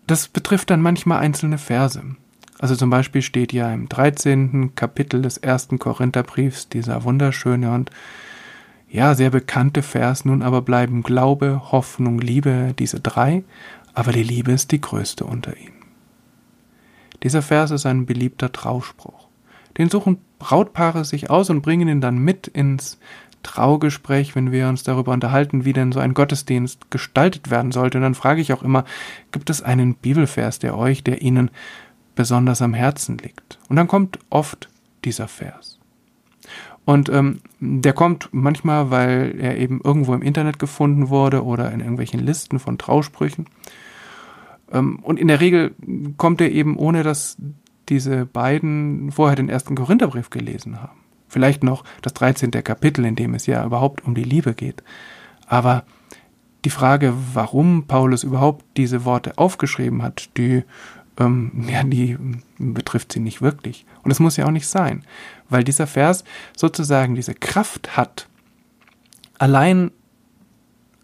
Das 0.07 0.29
betrifft 0.29 0.71
dann 0.71 0.81
manchmal 0.81 1.19
einzelne 1.21 1.59
Verse. 1.59 2.03
Also 2.63 2.77
zum 2.77 2.91
Beispiel 2.91 3.23
steht 3.23 3.53
ja 3.53 3.75
im 3.75 3.89
13. 3.89 4.77
Kapitel 4.77 5.21
des 5.21 5.37
ersten 5.37 5.81
Korintherbriefs 5.81 6.69
dieser 6.69 7.03
wunderschöne 7.03 7.75
und 7.75 7.91
ja, 8.89 9.17
sehr 9.17 9.31
bekannte 9.31 9.83
Vers, 9.83 10.25
nun 10.25 10.43
aber 10.43 10.63
bleiben 10.63 11.03
Glaube, 11.03 11.73
Hoffnung, 11.73 12.21
Liebe, 12.21 12.73
diese 12.79 13.01
drei, 13.01 13.43
aber 13.95 14.13
die 14.13 14.23
Liebe 14.23 14.53
ist 14.53 14.71
die 14.71 14.81
größte 14.81 15.25
unter 15.25 15.57
ihnen. 15.57 15.83
Dieser 17.25 17.43
Vers 17.43 17.73
ist 17.73 17.85
ein 17.85 18.07
beliebter 18.07 18.53
Trauspruch. 18.53 19.27
Den 19.77 19.91
suchen 19.91 20.19
Brautpaare 20.39 21.05
sich 21.05 21.31
aus 21.31 21.51
und 21.51 21.63
bringen 21.63 21.89
ihn 21.89 22.01
dann 22.01 22.19
mit 22.19 22.47
ins 22.47 23.01
Traugespräch, 23.43 24.37
wenn 24.37 24.53
wir 24.53 24.69
uns 24.69 24.85
darüber 24.85 25.11
unterhalten, 25.11 25.65
wie 25.65 25.73
denn 25.73 25.91
so 25.91 25.99
ein 25.99 26.15
Gottesdienst 26.15 26.93
gestaltet 26.93 27.51
werden 27.51 27.73
sollte. 27.73 27.99
Und 27.99 28.03
dann 28.03 28.15
frage 28.15 28.41
ich 28.41 28.53
auch 28.53 28.63
immer, 28.63 28.85
gibt 29.33 29.51
es 29.51 29.63
einen 29.63 29.97
Bibelvers, 29.97 30.61
der 30.61 30.79
euch, 30.79 31.03
der 31.03 31.23
Ihnen 31.23 31.51
besonders 32.15 32.63
am 32.63 32.75
Herzen 32.75 33.19
liegt? 33.19 33.59
Und 33.69 33.77
dann 33.77 33.89
kommt 33.89 34.19
oft 34.31 34.69
dieser 35.05 35.29
Vers. 35.29 35.79
Und 36.85 37.09
ähm, 37.11 37.41
der 37.61 37.93
kommt 37.93 38.29
manchmal, 38.33 38.91
weil 38.91 39.37
er 39.39 39.57
eben 39.57 39.81
irgendwo 39.83 40.15
im 40.15 40.23
Internet 40.23 40.59
gefunden 40.59 41.11
wurde 41.11 41.45
oder 41.45 41.71
in 41.71 41.81
irgendwelchen 41.81 42.21
Listen 42.21 42.59
von 42.59 42.77
Trausprüchen. 42.77 43.47
Ähm, 44.73 44.99
und 45.03 45.21
in 45.21 45.29
der 45.29 45.41
Regel 45.41 45.75
kommt 46.17 46.41
er 46.41 46.51
eben 46.51 46.77
ohne, 46.77 47.03
dass 47.03 47.37
diese 47.89 48.27
beiden 48.27 49.13
vorher 49.13 49.37
den 49.37 49.49
ersten 49.49 49.77
Korintherbrief 49.77 50.31
gelesen 50.31 50.83
haben. 50.83 50.99
Vielleicht 51.29 51.63
noch 51.63 51.85
das 52.03 52.15
13. 52.15 52.51
Kapitel, 52.51 53.05
in 53.05 53.17
dem 53.17 53.35
es 53.35 53.47
ja 53.47 53.65
überhaupt 53.65 54.05
um 54.05 54.15
die 54.15 54.25
Liebe 54.25 54.55
geht. 54.55 54.83
Aber 55.47 55.85
die 56.65 56.71
Frage, 56.71 57.15
warum 57.33 57.87
Paulus 57.87 58.23
überhaupt 58.23 58.65
diese 58.77 59.05
Worte 59.05 59.39
aufgeschrieben 59.39 60.03
hat, 60.03 60.31
die, 60.37 60.63
ähm, 61.19 61.67
ja, 61.69 61.83
die 61.83 62.17
betrifft 62.59 63.13
sie 63.13 63.21
nicht 63.21 63.43
wirklich. 63.43 63.87
Und 64.03 64.11
es 64.11 64.21
muss 64.21 64.37
ja 64.37 64.47
auch 64.47 64.51
nicht 64.51 64.67
sein, 64.67 65.05
weil 65.49 65.65
dieser 65.65 65.87
Vers 65.87 66.25
sozusagen 66.57 67.15
diese 67.15 67.35
Kraft 67.35 67.97
hat, 67.97 68.29
allein 69.39 69.91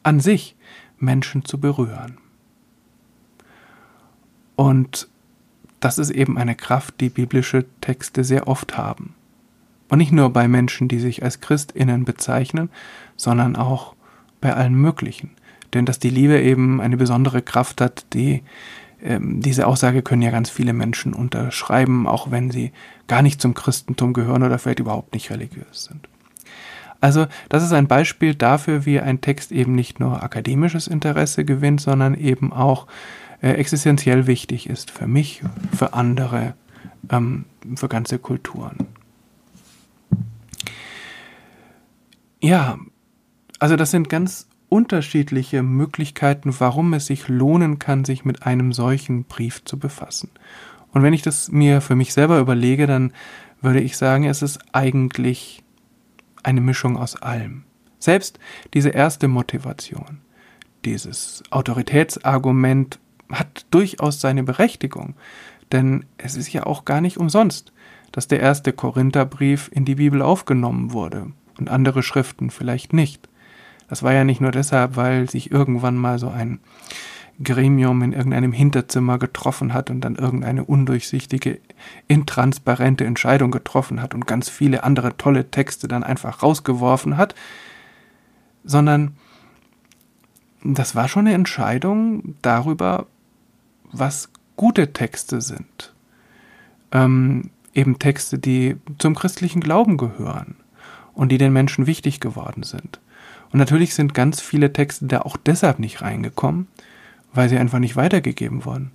an 0.02 0.20
sich 0.20 0.56
Menschen 0.98 1.44
zu 1.44 1.58
berühren. 1.60 2.18
Und 4.56 5.08
das 5.80 5.98
ist 5.98 6.10
eben 6.10 6.38
eine 6.38 6.56
Kraft, 6.56 7.00
die 7.00 7.08
biblische 7.08 7.66
Texte 7.80 8.24
sehr 8.24 8.48
oft 8.48 8.76
haben. 8.76 9.14
Und 9.88 9.98
nicht 9.98 10.12
nur 10.12 10.30
bei 10.30 10.48
Menschen, 10.48 10.88
die 10.88 10.98
sich 10.98 11.22
als 11.22 11.40
Christinnen 11.40 12.04
bezeichnen, 12.04 12.68
sondern 13.16 13.56
auch 13.56 13.94
bei 14.40 14.52
allen 14.54 14.74
möglichen. 14.74 15.30
Denn 15.74 15.84
dass 15.84 15.98
die 15.98 16.10
Liebe 16.10 16.40
eben 16.40 16.80
eine 16.80 16.96
besondere 16.96 17.42
Kraft 17.42 17.80
hat, 17.80 18.06
die 18.12 18.42
ähm, 19.02 19.40
diese 19.40 19.66
Aussage 19.66 20.02
können 20.02 20.22
ja 20.22 20.30
ganz 20.30 20.50
viele 20.50 20.72
Menschen 20.72 21.14
unterschreiben, 21.14 22.06
auch 22.06 22.30
wenn 22.30 22.50
sie 22.50 22.72
gar 23.06 23.22
nicht 23.22 23.40
zum 23.40 23.54
Christentum 23.54 24.12
gehören 24.12 24.42
oder 24.42 24.58
vielleicht 24.58 24.80
überhaupt 24.80 25.14
nicht 25.14 25.30
religiös 25.30 25.84
sind. 25.84 26.08
Also 27.00 27.26
das 27.48 27.62
ist 27.62 27.72
ein 27.72 27.86
Beispiel 27.86 28.34
dafür, 28.34 28.84
wie 28.84 28.98
ein 29.00 29.20
Text 29.20 29.52
eben 29.52 29.74
nicht 29.74 30.00
nur 30.00 30.22
akademisches 30.22 30.88
Interesse 30.88 31.44
gewinnt, 31.44 31.80
sondern 31.80 32.14
eben 32.14 32.52
auch 32.52 32.86
äh, 33.40 33.50
existenziell 33.50 34.26
wichtig 34.26 34.68
ist 34.68 34.90
für 34.90 35.06
mich, 35.06 35.42
für 35.76 35.94
andere, 35.94 36.54
ähm, 37.10 37.44
für 37.76 37.88
ganze 37.88 38.18
Kulturen. 38.18 38.88
Ja, 42.40 42.78
also 43.60 43.76
das 43.76 43.90
sind 43.92 44.08
ganz 44.08 44.47
unterschiedliche 44.68 45.62
Möglichkeiten, 45.62 46.54
warum 46.58 46.92
es 46.94 47.06
sich 47.06 47.28
lohnen 47.28 47.78
kann, 47.78 48.04
sich 48.04 48.25
mit 48.25 48.44
einem 48.44 48.72
solchen 48.72 49.25
Brief 49.25 49.64
zu 49.64 49.78
befassen. 49.78 50.30
Und 50.92 51.02
wenn 51.02 51.12
ich 51.12 51.22
das 51.22 51.50
mir 51.50 51.80
für 51.80 51.96
mich 51.96 52.12
selber 52.12 52.38
überlege, 52.38 52.87
dann 52.87 53.12
würde 53.60 53.80
ich 53.80 53.96
sagen, 53.96 54.25
es 54.25 54.42
ist 54.42 54.58
eigentlich 54.72 55.62
eine 56.42 56.60
Mischung 56.60 56.96
aus 56.96 57.16
allem. 57.16 57.64
Selbst 57.98 58.38
diese 58.75 58.90
erste 58.90 59.28
Motivation, 59.28 60.20
dieses 60.84 61.42
Autoritätsargument 61.50 62.98
hat 63.30 63.66
durchaus 63.70 64.20
seine 64.20 64.44
Berechtigung, 64.44 65.14
denn 65.72 66.04
es 66.16 66.37
ist 66.37 66.52
ja 66.52 66.64
auch 66.64 66.84
gar 66.84 67.00
nicht 67.00 67.18
umsonst, 67.18 67.72
dass 68.12 68.28
der 68.28 68.40
erste 68.40 68.72
Korintherbrief 68.72 69.68
in 69.72 69.84
die 69.84 69.96
Bibel 69.96 70.22
aufgenommen 70.22 70.92
wurde 70.92 71.32
und 71.58 71.68
andere 71.68 72.02
Schriften 72.02 72.50
vielleicht 72.50 72.92
nicht. 72.92 73.27
Das 73.88 74.02
war 74.02 74.12
ja 74.12 74.25
nicht 74.25 74.40
nur 74.40 74.50
deshalb, 74.50 74.97
weil 74.97 75.28
sich 75.28 75.50
irgendwann 75.50 75.97
mal 75.97 76.18
so 76.18 76.28
ein 76.28 76.61
Gremium 77.42 78.02
in 78.02 78.12
irgendeinem 78.12 78.52
Hinterzimmer 78.52 79.18
getroffen 79.18 79.73
hat 79.73 79.90
und 79.90 80.00
dann 80.00 80.16
irgendeine 80.16 80.64
undurchsichtige, 80.64 81.61
intransparente 82.09 83.04
Entscheidung 83.04 83.50
getroffen 83.50 84.02
hat 84.02 84.14
und 84.14 84.26
ganz 84.26 84.49
viele 84.49 84.83
andere 84.83 85.16
tolle 85.16 85.50
Texte 85.50 85.88
dann 85.88 86.02
einfach 86.02 86.42
rausgeworfen 86.42 87.16
hat, 87.16 87.35
sondern 88.64 89.16
das 90.64 90.97
war 90.97 91.09
schon 91.09 91.26
eine 91.26 91.35
Entscheidung 91.35 92.35
darüber, 92.42 93.07
was 93.92 94.30
gute 94.57 94.92
Texte 94.92 95.40
sind. 95.40 95.95
Ähm, 96.90 97.50
eben 97.73 97.99
Texte, 97.99 98.38
die 98.38 98.76
zum 98.99 99.14
christlichen 99.14 99.61
Glauben 99.61 99.97
gehören 99.97 100.57
und 101.14 101.30
die 101.30 101.38
den 101.38 101.52
Menschen 101.52 101.87
wichtig 101.87 102.18
geworden 102.18 102.64
sind. 102.64 103.00
Und 103.52 103.58
natürlich 103.58 103.94
sind 103.94 104.14
ganz 104.14 104.40
viele 104.40 104.72
Texte 104.72 105.06
da 105.06 105.20
auch 105.22 105.36
deshalb 105.36 105.78
nicht 105.78 106.02
reingekommen, 106.02 106.66
weil 107.32 107.48
sie 107.48 107.58
einfach 107.58 107.78
nicht 107.78 107.96
weitergegeben 107.96 108.64
wurden. 108.64 108.90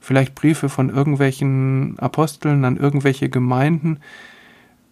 Vielleicht 0.00 0.34
Briefe 0.34 0.68
von 0.68 0.90
irgendwelchen 0.90 1.98
Aposteln 1.98 2.64
an 2.64 2.76
irgendwelche 2.76 3.28
Gemeinden, 3.28 3.98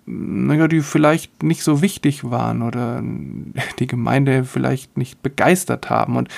naja, 0.06 0.68
die 0.68 0.82
vielleicht 0.82 1.42
nicht 1.42 1.62
so 1.62 1.80
wichtig 1.80 2.24
waren 2.24 2.62
oder 2.62 3.02
die 3.78 3.86
Gemeinde 3.86 4.44
vielleicht 4.44 4.96
nicht 4.96 5.22
begeistert 5.22 5.90
haben 5.90 6.16
und 6.16 6.28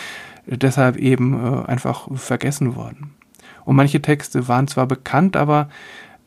deshalb 0.47 0.97
eben 0.97 1.35
äh, 1.35 1.67
einfach 1.67 2.09
vergessen 2.15 2.77
wurden. 2.77 3.11
Und 3.65 3.77
manche 3.77 4.01
Texte 4.01 4.47
waren 4.47 4.69
zwar 4.69 4.87
bekannt, 4.87 5.37
aber 5.37 5.69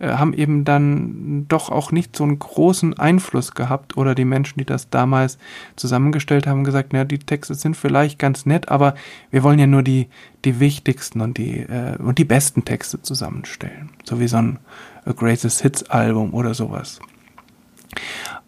haben 0.08 0.34
eben 0.34 0.64
dann 0.64 1.46
doch 1.48 1.70
auch 1.70 1.92
nicht 1.92 2.16
so 2.16 2.24
einen 2.24 2.40
großen 2.40 2.98
Einfluss 2.98 3.54
gehabt 3.54 3.98
oder 3.98 4.16
die 4.16 4.26
Menschen, 4.26 4.58
die 4.60 4.66
das 4.66 4.90
damals 4.90 5.38
zusammengestellt 5.76 6.48
haben, 6.48 6.64
gesagt, 6.64 6.90
na, 6.94 7.04
die 7.04 7.20
Texte 7.20 7.56
sind 7.56 7.76
vielleicht 7.76 8.18
ganz 8.18 8.46
nett, 8.46 8.70
aber 8.70 8.96
wir 9.32 9.44
wollen 9.44 9.60
ja 9.60 9.68
nur 9.68 9.84
die, 9.84 10.08
die 10.46 10.60
wichtigsten 10.60 11.22
und 11.22 11.38
die, 11.38 11.60
äh, 11.60 11.98
und 11.98 12.18
die 12.18 12.26
besten 12.26 12.64
Texte 12.64 13.02
zusammenstellen. 13.02 13.90
So 14.06 14.20
wie 14.20 14.28
so 14.28 14.38
ein 14.38 14.60
Greatest 15.06 15.62
Hits 15.62 15.84
Album 15.90 16.34
oder 16.34 16.54
sowas. 16.54 17.00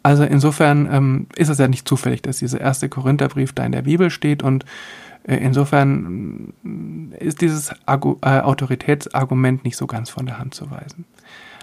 Also 0.04 0.24
insofern 0.24 0.88
ähm, 0.92 1.28
ist 1.36 1.50
es 1.50 1.58
ja 1.58 1.68
nicht 1.68 1.88
zufällig, 1.88 2.22
dass 2.22 2.38
dieser 2.38 2.62
erste 2.62 2.90
Korintherbrief 2.90 3.54
da 3.54 3.66
in 3.66 3.72
der 3.72 3.84
Bibel 3.84 4.10
steht 4.10 4.42
und 4.42 4.66
äh, 5.24 5.36
insofern 5.38 6.54
ist 7.20 7.42
dieses 7.42 7.72
Argu 7.86 8.18
äh, 8.22 8.40
Autoritätsargument 8.40 9.64
nicht 9.64 9.78
so 9.78 9.86
ganz 9.86 10.10
von 10.10 10.26
der 10.26 10.40
Hand 10.40 10.54
zu 10.54 10.72
weisen. 10.72 11.06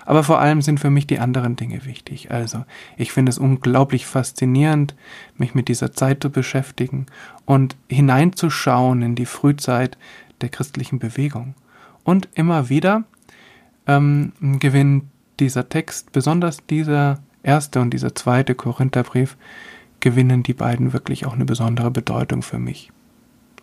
Aber 0.08 0.24
vor 0.24 0.40
allem 0.40 0.62
sind 0.62 0.80
für 0.80 0.88
mich 0.88 1.06
die 1.06 1.18
anderen 1.18 1.54
Dinge 1.54 1.84
wichtig. 1.84 2.30
Also, 2.30 2.64
ich 2.96 3.12
finde 3.12 3.28
es 3.28 3.36
unglaublich 3.36 4.06
faszinierend, 4.06 4.94
mich 5.36 5.54
mit 5.54 5.68
dieser 5.68 5.92
Zeit 5.92 6.22
zu 6.22 6.30
beschäftigen 6.30 7.04
und 7.44 7.76
hineinzuschauen 7.90 9.02
in 9.02 9.16
die 9.16 9.26
Frühzeit 9.26 9.98
der 10.40 10.48
christlichen 10.48 10.98
Bewegung. 10.98 11.54
Und 12.04 12.26
immer 12.32 12.70
wieder 12.70 13.04
ähm, 13.86 14.32
gewinnt 14.40 15.04
dieser 15.40 15.68
Text, 15.68 16.10
besonders 16.12 16.64
dieser 16.64 17.18
erste 17.42 17.82
und 17.82 17.90
dieser 17.90 18.14
zweite 18.14 18.54
Korintherbrief, 18.54 19.36
gewinnen 20.00 20.42
die 20.42 20.54
beiden 20.54 20.94
wirklich 20.94 21.26
auch 21.26 21.34
eine 21.34 21.44
besondere 21.44 21.90
Bedeutung 21.90 22.40
für 22.40 22.58
mich. 22.58 22.90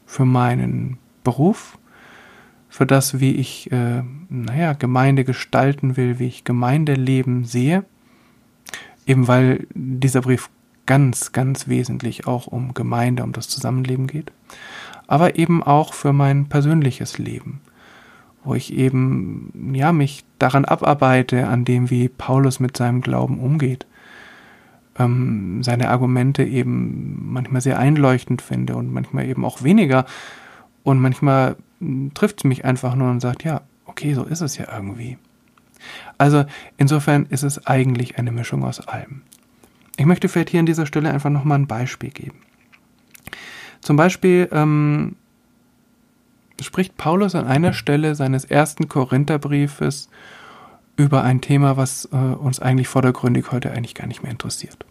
Für 0.05 0.25
meinen 0.25 0.99
Beruf, 1.23 1.79
für 2.75 2.85
das, 2.85 3.21
wie 3.21 3.31
ich, 3.31 3.71
äh, 3.71 4.03
naja, 4.27 4.73
Gemeinde 4.73 5.23
gestalten 5.23 5.95
will, 5.95 6.19
wie 6.19 6.27
ich 6.27 6.43
Gemeindeleben 6.43 7.45
sehe. 7.45 7.85
Eben 9.07 9.29
weil 9.29 9.65
dieser 9.73 10.19
Brief 10.19 10.49
ganz, 10.85 11.31
ganz 11.31 11.69
wesentlich 11.69 12.27
auch 12.27 12.47
um 12.47 12.73
Gemeinde, 12.73 13.23
um 13.23 13.31
das 13.31 13.47
Zusammenleben 13.47 14.07
geht. 14.07 14.33
Aber 15.07 15.37
eben 15.37 15.63
auch 15.63 15.93
für 15.93 16.11
mein 16.11 16.49
persönliches 16.49 17.17
Leben, 17.17 17.61
wo 18.43 18.55
ich 18.55 18.73
eben, 18.73 19.71
ja, 19.73 19.93
mich 19.93 20.25
daran 20.37 20.65
abarbeite, 20.65 21.47
an 21.47 21.63
dem, 21.63 21.89
wie 21.89 22.09
Paulus 22.09 22.59
mit 22.59 22.75
seinem 22.75 22.99
Glauben 22.99 23.39
umgeht. 23.39 23.85
Ähm, 24.99 25.63
seine 25.63 25.89
Argumente 25.89 26.43
eben 26.43 27.31
manchmal 27.31 27.61
sehr 27.61 27.79
einleuchtend 27.79 28.41
finde 28.41 28.75
und 28.75 28.91
manchmal 28.91 29.27
eben 29.27 29.45
auch 29.45 29.63
weniger. 29.63 30.05
Und 30.83 30.99
manchmal 30.99 31.55
trifft 32.13 32.39
es 32.39 32.43
mich 32.43 32.65
einfach 32.65 32.95
nur 32.95 33.09
und 33.09 33.19
sagt, 33.19 33.43
ja, 33.43 33.61
okay, 33.85 34.13
so 34.13 34.23
ist 34.23 34.41
es 34.41 34.57
ja 34.57 34.73
irgendwie. 34.73 35.17
Also 36.17 36.45
insofern 36.77 37.25
ist 37.27 37.43
es 37.43 37.65
eigentlich 37.67 38.17
eine 38.17 38.31
Mischung 38.31 38.63
aus 38.63 38.85
allem. 38.87 39.21
Ich 39.97 40.05
möchte 40.05 40.27
vielleicht 40.27 40.49
hier 40.49 40.59
an 40.59 40.65
dieser 40.65 40.85
Stelle 40.85 41.11
einfach 41.11 41.29
nochmal 41.29 41.59
ein 41.59 41.67
Beispiel 41.67 42.09
geben. 42.09 42.39
Zum 43.81 43.97
Beispiel 43.97 44.49
ähm, 44.51 45.15
spricht 46.59 46.97
Paulus 46.97 47.35
an 47.35 47.45
einer 47.45 47.73
Stelle 47.73 48.15
seines 48.15 48.45
ersten 48.45 48.89
Korintherbriefes 48.89 50.09
über 50.97 51.23
ein 51.23 51.41
Thema, 51.41 51.77
was 51.77 52.05
äh, 52.11 52.15
uns 52.15 52.59
eigentlich 52.59 52.87
vordergründig 52.87 53.51
heute 53.51 53.71
eigentlich 53.71 53.95
gar 53.95 54.07
nicht 54.07 54.23
mehr 54.23 54.31
interessiert. 54.31 54.85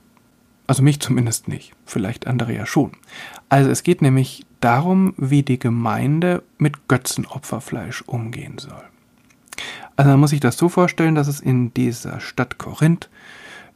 Also 0.67 0.83
mich 0.83 1.01
zumindest 1.01 1.49
nicht, 1.49 1.73
vielleicht 1.85 2.27
andere 2.27 2.55
ja 2.55 2.65
schon. 2.67 2.93
Also 3.49 3.71
es 3.71 3.83
geht 3.83 4.01
nämlich 4.01 4.47
darum, 4.61 5.15
wie 5.19 5.43
die 5.43 5.59
Gemeinde 5.59 6.43
mit 6.57 6.89
Götzenopferfleisch 6.89 8.03
umgehen 8.07 8.59
soll. 8.59 8.83
Also 9.97 10.11
man 10.11 10.21
muss 10.21 10.31
sich 10.31 10.41
das 10.41 10.57
so 10.57 10.69
vorstellen, 10.69 11.15
dass 11.15 11.29
es 11.29 11.41
in 11.41 11.73
dieser 11.75 12.19
Stadt 12.21 12.59
Korinth 12.59 13.11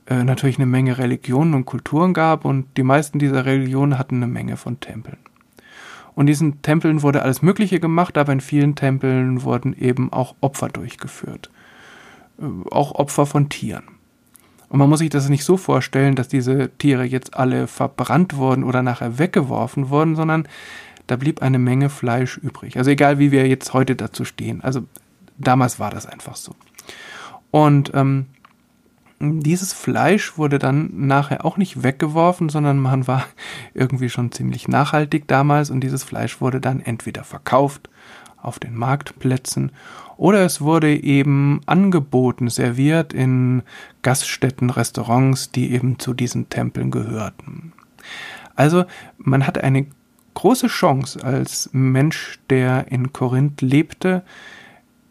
äh, 0.06 0.24
natürlich 0.24 0.56
eine 0.56 0.66
Menge 0.66 0.98
Religionen 0.98 1.54
und 1.54 1.66
Kulturen 1.66 2.14
gab 2.14 2.44
und 2.44 2.66
die 2.76 2.82
meisten 2.82 3.18
dieser 3.18 3.44
Religionen 3.44 3.98
hatten 3.98 4.16
eine 4.16 4.26
Menge 4.26 4.56
von 4.56 4.80
Tempeln. 4.80 5.18
Und 6.14 6.26
diesen 6.26 6.62
Tempeln 6.62 7.02
wurde 7.02 7.22
alles 7.22 7.42
Mögliche 7.42 7.78
gemacht, 7.78 8.18
aber 8.18 8.32
in 8.32 8.40
vielen 8.40 8.74
Tempeln 8.74 9.42
wurden 9.42 9.72
eben 9.74 10.12
auch 10.12 10.34
Opfer 10.40 10.68
durchgeführt. 10.68 11.50
Äh, 12.40 12.46
auch 12.70 12.94
Opfer 12.94 13.26
von 13.26 13.50
Tieren. 13.50 13.84
Und 14.68 14.78
man 14.78 14.88
muss 14.88 14.98
sich 14.98 15.10
das 15.10 15.28
nicht 15.28 15.44
so 15.44 15.56
vorstellen, 15.56 16.14
dass 16.14 16.28
diese 16.28 16.70
Tiere 16.76 17.04
jetzt 17.04 17.34
alle 17.34 17.66
verbrannt 17.66 18.36
wurden 18.36 18.64
oder 18.64 18.82
nachher 18.82 19.18
weggeworfen 19.18 19.88
wurden, 19.88 20.14
sondern 20.14 20.46
da 21.06 21.16
blieb 21.16 21.40
eine 21.40 21.58
Menge 21.58 21.88
Fleisch 21.88 22.36
übrig. 22.36 22.76
Also 22.76 22.90
egal, 22.90 23.18
wie 23.18 23.32
wir 23.32 23.48
jetzt 23.48 23.72
heute 23.72 23.96
dazu 23.96 24.24
stehen. 24.24 24.60
Also 24.60 24.82
damals 25.38 25.80
war 25.80 25.90
das 25.90 26.06
einfach 26.06 26.36
so. 26.36 26.54
Und 27.50 27.92
ähm, 27.94 28.26
dieses 29.20 29.72
Fleisch 29.72 30.36
wurde 30.36 30.58
dann 30.58 30.90
nachher 31.06 31.44
auch 31.44 31.56
nicht 31.56 31.82
weggeworfen, 31.82 32.50
sondern 32.50 32.78
man 32.78 33.06
war 33.06 33.24
irgendwie 33.74 34.10
schon 34.10 34.32
ziemlich 34.32 34.68
nachhaltig 34.68 35.26
damals 35.26 35.70
und 35.70 35.80
dieses 35.80 36.04
Fleisch 36.04 36.40
wurde 36.40 36.60
dann 36.60 36.80
entweder 36.80 37.24
verkauft 37.24 37.88
auf 38.42 38.58
den 38.58 38.76
Marktplätzen 38.76 39.72
oder 40.16 40.44
es 40.44 40.60
wurde 40.60 40.94
eben 40.94 41.60
angeboten, 41.66 42.48
serviert 42.48 43.12
in 43.12 43.62
Gaststätten, 44.02 44.70
Restaurants, 44.70 45.50
die 45.50 45.72
eben 45.72 45.98
zu 45.98 46.14
diesen 46.14 46.48
Tempeln 46.48 46.90
gehörten. 46.90 47.72
Also 48.56 48.84
man 49.18 49.46
hatte 49.46 49.62
eine 49.62 49.86
große 50.34 50.66
Chance 50.66 51.22
als 51.22 51.70
Mensch, 51.72 52.38
der 52.50 52.90
in 52.90 53.12
Korinth 53.12 53.60
lebte, 53.60 54.22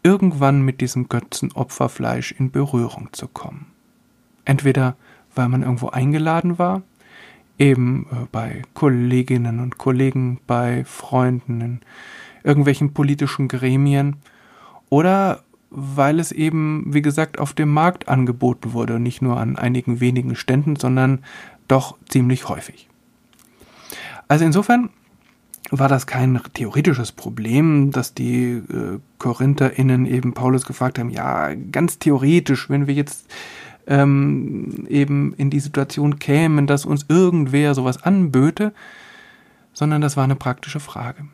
irgendwann 0.02 0.62
mit 0.62 0.80
diesem 0.80 1.08
Götzenopferfleisch 1.08 2.32
in 2.32 2.50
Berührung 2.50 3.08
zu 3.12 3.28
kommen. 3.28 3.66
Entweder 4.44 4.96
weil 5.38 5.48
man 5.48 5.62
irgendwo 5.62 5.88
eingeladen 5.88 6.58
war, 6.58 6.82
eben 7.58 8.06
äh, 8.10 8.26
bei 8.30 8.62
Kolleginnen 8.74 9.60
und 9.60 9.78
Kollegen, 9.78 10.40
bei 10.46 10.84
Freunden, 10.84 11.80
irgendwelchen 12.48 12.94
politischen 12.94 13.46
Gremien, 13.46 14.16
oder 14.88 15.44
weil 15.70 16.18
es 16.18 16.32
eben, 16.32 16.86
wie 16.88 17.02
gesagt, 17.02 17.38
auf 17.38 17.52
dem 17.52 17.70
Markt 17.70 18.08
angeboten 18.08 18.72
wurde, 18.72 18.98
nicht 18.98 19.20
nur 19.20 19.38
an 19.38 19.56
einigen 19.56 20.00
wenigen 20.00 20.34
Ständen, 20.34 20.76
sondern 20.76 21.20
doch 21.68 21.98
ziemlich 22.08 22.48
häufig. 22.48 22.88
Also 24.28 24.44
insofern 24.46 24.88
war 25.70 25.88
das 25.88 26.06
kein 26.06 26.40
theoretisches 26.54 27.12
Problem, 27.12 27.90
dass 27.90 28.14
die 28.14 28.52
äh, 28.52 28.98
KorintherInnen 29.18 30.06
eben 30.06 30.32
Paulus 30.32 30.64
gefragt 30.64 30.98
haben, 30.98 31.10
ja, 31.10 31.54
ganz 31.54 31.98
theoretisch, 31.98 32.70
wenn 32.70 32.86
wir 32.86 32.94
jetzt 32.94 33.30
ähm, 33.86 34.86
eben 34.88 35.34
in 35.34 35.50
die 35.50 35.60
Situation 35.60 36.18
kämen, 36.18 36.66
dass 36.66 36.86
uns 36.86 37.04
irgendwer 37.08 37.74
sowas 37.74 38.02
anböte, 38.02 38.72
sondern 39.74 40.00
das 40.00 40.16
war 40.16 40.24
eine 40.24 40.36
praktische 40.36 40.80
Frage. 40.80 41.24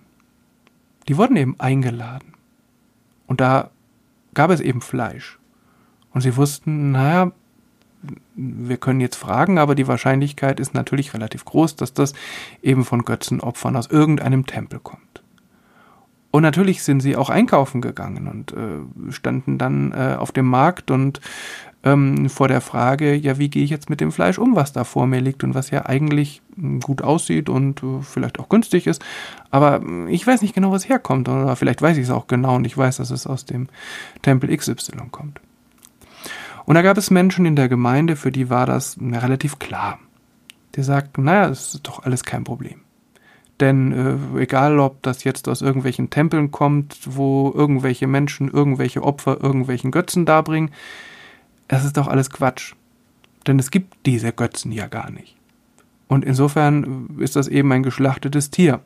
Die 1.09 1.17
wurden 1.17 1.37
eben 1.37 1.57
eingeladen. 1.59 2.35
Und 3.27 3.41
da 3.41 3.71
gab 4.35 4.51
es 4.51 4.61
eben 4.61 4.81
Fleisch. 4.81 5.39
Und 6.13 6.21
sie 6.21 6.37
wussten, 6.37 6.93
naja, 6.93 7.33
wir 8.35 8.77
können 8.77 9.01
jetzt 9.01 9.17
fragen, 9.17 9.59
aber 9.59 9.75
die 9.75 9.89
Wahrscheinlichkeit 9.89 10.61
ist 10.61 10.75
natürlich 10.75 11.15
relativ 11.15 11.45
groß, 11.45 11.77
dass 11.77 11.95
das 11.95 12.13
eben 12.63 12.85
von 12.85 13.05
Götzenopfern 13.05 13.77
aus 13.77 13.87
irgendeinem 13.87 14.47
Tempel 14.47 14.79
kommt. 14.79 15.23
Und 16.31 16.43
natürlich 16.43 16.83
sind 16.83 17.01
sie 17.01 17.17
auch 17.17 17.31
einkaufen 17.31 17.81
gegangen 17.81 18.27
und 18.27 18.53
äh, 18.53 19.13
standen 19.13 19.57
dann 19.57 19.93
äh, 19.93 20.17
auf 20.19 20.33
dem 20.33 20.47
Markt 20.47 20.91
und 20.91 21.21
ähm, 21.85 22.31
vor 22.31 22.49
der 22.49 22.63
Frage, 22.63 23.15
ja, 23.15 23.39
wie 23.39 23.51
gehe 23.51 23.63
ich 23.63 23.71
jetzt 23.71 23.91
mit 23.91 24.01
dem 24.01 24.11
Fleisch 24.11 24.39
um, 24.39 24.57
was 24.57 24.73
da 24.73 24.85
vor 24.85 25.07
mir 25.07 25.21
liegt 25.21 25.45
und 25.45 25.55
was 25.55 25.71
ja 25.71 25.85
eigentlich 25.85 26.41
hm, 26.57 26.81
gut 26.81 27.03
aussieht 27.03 27.49
und 27.49 27.83
äh, 27.83 28.01
vielleicht 28.03 28.41
auch 28.41 28.49
günstig 28.49 28.87
ist. 28.87 29.05
Aber 29.51 29.77
hm, 29.77 30.09
ich 30.09 30.27
weiß 30.27 30.41
nicht 30.43 30.55
genau, 30.55 30.73
was 30.73 30.89
herkommt. 30.89 31.29
Oder 31.29 31.55
vielleicht 31.57 31.83
weiß 31.83 31.99
ich 31.99 32.05
es 32.05 32.11
auch 32.11 32.27
genau 32.27 32.57
und 32.57 32.65
ich 32.65 32.77
weiß, 32.77 32.97
dass 32.97 33.11
es 33.11 33.27
aus 33.27 33.45
dem 33.45 33.69
Tempel 34.23 34.55
XY 34.57 34.93
kommt. 35.11 35.41
Und 36.65 36.75
da 36.75 36.83
gab 36.83 36.97
es 36.97 37.11
Menschen 37.11 37.45
in 37.45 37.57
der 37.57 37.69
Gemeinde, 37.69 38.17
für 38.17 38.33
die 38.33 38.49
war 38.49 38.65
das 38.65 38.97
na, 38.99 39.19
relativ 39.19 39.59
klar. 39.59 39.99
Die 40.77 40.83
sagten, 40.83 41.25
naja, 41.25 41.49
das 41.49 41.75
ist 41.75 41.87
doch 41.87 42.03
alles 42.03 42.25
kein 42.25 42.45
Problem. 42.45 42.81
Denn 43.61 43.93
äh, 44.37 44.41
egal, 44.41 44.79
ob 44.81 45.03
das 45.03 45.23
jetzt 45.23 45.49
aus 45.49 45.61
irgendwelchen 45.61 46.09
Tempeln 46.09 46.51
kommt, 46.51 46.99
wo 47.05 47.53
irgendwelche 47.55 48.07
Menschen 48.07 48.51
irgendwelche 48.51 49.03
Opfer 49.03 49.39
irgendwelchen 49.43 49.91
Götzen 49.91 50.25
darbringen, 50.25 50.71
es 51.69 51.85
ist 51.85 51.97
doch 51.97 52.09
alles 52.09 52.31
Quatsch. 52.31 52.75
Denn 53.47 53.59
es 53.59 53.71
gibt 53.71 54.07
diese 54.07 54.33
Götzen 54.33 54.73
ja 54.73 54.87
gar 54.87 55.11
nicht. 55.11 55.37
Und 56.09 56.25
insofern 56.25 57.17
ist 57.19 57.37
das 57.37 57.49
eben 57.49 57.73
ein 57.73 57.83
geschlachtetes 57.83 58.51
Tier. 58.51 58.81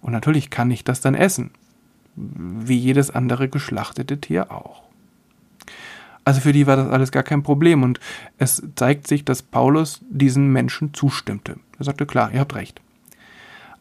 Und 0.00 0.12
natürlich 0.12 0.50
kann 0.50 0.70
ich 0.70 0.84
das 0.84 1.00
dann 1.00 1.14
essen. 1.14 1.50
Wie 2.16 2.76
jedes 2.76 3.10
andere 3.10 3.48
geschlachtete 3.48 4.20
Tier 4.20 4.50
auch. 4.50 4.82
Also 6.24 6.40
für 6.40 6.52
die 6.52 6.66
war 6.66 6.76
das 6.76 6.88
alles 6.88 7.12
gar 7.12 7.22
kein 7.22 7.42
Problem. 7.42 7.82
Und 7.82 8.00
es 8.38 8.62
zeigt 8.76 9.06
sich, 9.06 9.24
dass 9.24 9.42
Paulus 9.42 10.00
diesen 10.10 10.52
Menschen 10.52 10.92
zustimmte. 10.92 11.56
Er 11.78 11.84
sagte, 11.84 12.06
klar, 12.06 12.32
ihr 12.32 12.40
habt 12.40 12.54
recht. 12.54 12.80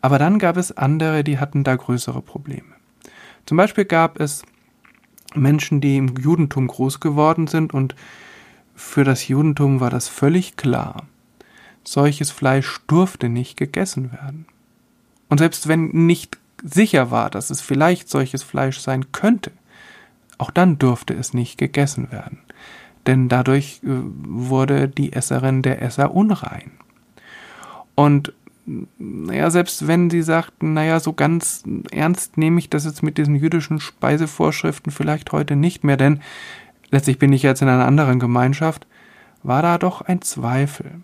Aber 0.02 0.20
dann 0.20 0.40
gab 0.40 0.56
es 0.58 0.72
andere, 0.72 1.24
die 1.24 1.40
hatten 1.40 1.64
da 1.64 1.76
größere 1.76 2.22
Probleme. 2.22 2.76
Zum 3.46 3.58
Beispiel 3.58 3.86
gab 3.86 4.20
es 4.20 4.44
Menschen, 5.36 5.82
die 5.82 5.98
im 5.98 6.16
Judentum 6.18 6.68
groß 6.68 7.00
geworden 7.00 7.48
sind 7.48 7.74
und 7.74 7.96
für 8.76 9.04
das 9.04 9.28
Judentum 9.28 9.80
war 9.80 9.90
das 9.90 10.08
völlig 10.08 10.56
klar. 10.56 11.04
Solches 11.84 12.32
Fleisch 12.32 12.80
durfte 12.88 13.28
nicht 13.30 13.58
gegessen 13.58 14.12
werden. 14.12 14.46
Und 15.30 15.40
selbst 15.40 15.68
wenn 15.68 15.88
nicht 15.88 16.38
sicher 16.64 17.12
war, 17.12 17.30
dass 17.30 17.50
es 17.50 17.62
vielleicht 17.62 18.10
solches 18.10 18.44
Fleisch 18.44 18.80
sein 18.80 19.12
könnte, 19.12 19.52
auch 20.38 20.52
dann 20.52 20.78
durfte 20.78 21.14
es 21.14 21.34
nicht 21.34 21.58
gegessen 21.58 22.12
werden. 22.12 22.40
Denn 23.08 23.30
dadurch 23.30 23.82
äh, 23.84 23.88
wurde 23.88 24.88
die 24.88 25.14
Esserin 25.14 25.62
der 25.62 25.82
Esser 25.82 26.14
unrein. 26.14 26.72
Und 27.96 28.34
naja, 28.98 29.50
selbst 29.50 29.88
wenn 29.88 30.10
sie 30.10 30.22
sagten, 30.22 30.74
naja, 30.74 31.00
so 31.00 31.14
ganz 31.14 31.64
ernst 31.92 32.38
nehme 32.38 32.60
ich 32.60 32.70
das 32.70 32.84
jetzt 32.84 33.02
mit 33.02 33.18
diesen 33.18 33.36
jüdischen 33.36 33.80
Speisevorschriften 33.80 34.92
vielleicht 34.92 35.32
heute 35.32 35.56
nicht 35.56 35.84
mehr, 35.84 35.96
denn 35.96 36.22
letztlich 36.92 37.18
bin 37.18 37.32
ich 37.32 37.44
jetzt 37.44 37.62
in 37.62 37.70
einer 37.70 37.86
anderen 37.86 38.20
Gemeinschaft, 38.20 38.86
war 39.44 39.62
da 39.62 39.78
doch 39.78 40.02
ein 40.02 40.22
Zweifel. 40.22 41.02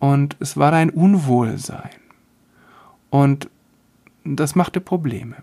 Und 0.00 0.36
es 0.40 0.56
war 0.56 0.72
da 0.72 0.78
ein 0.78 0.90
Unwohlsein. 0.90 1.90
Und 3.10 3.48
das 4.24 4.56
machte 4.56 4.80
Probleme. 4.80 5.36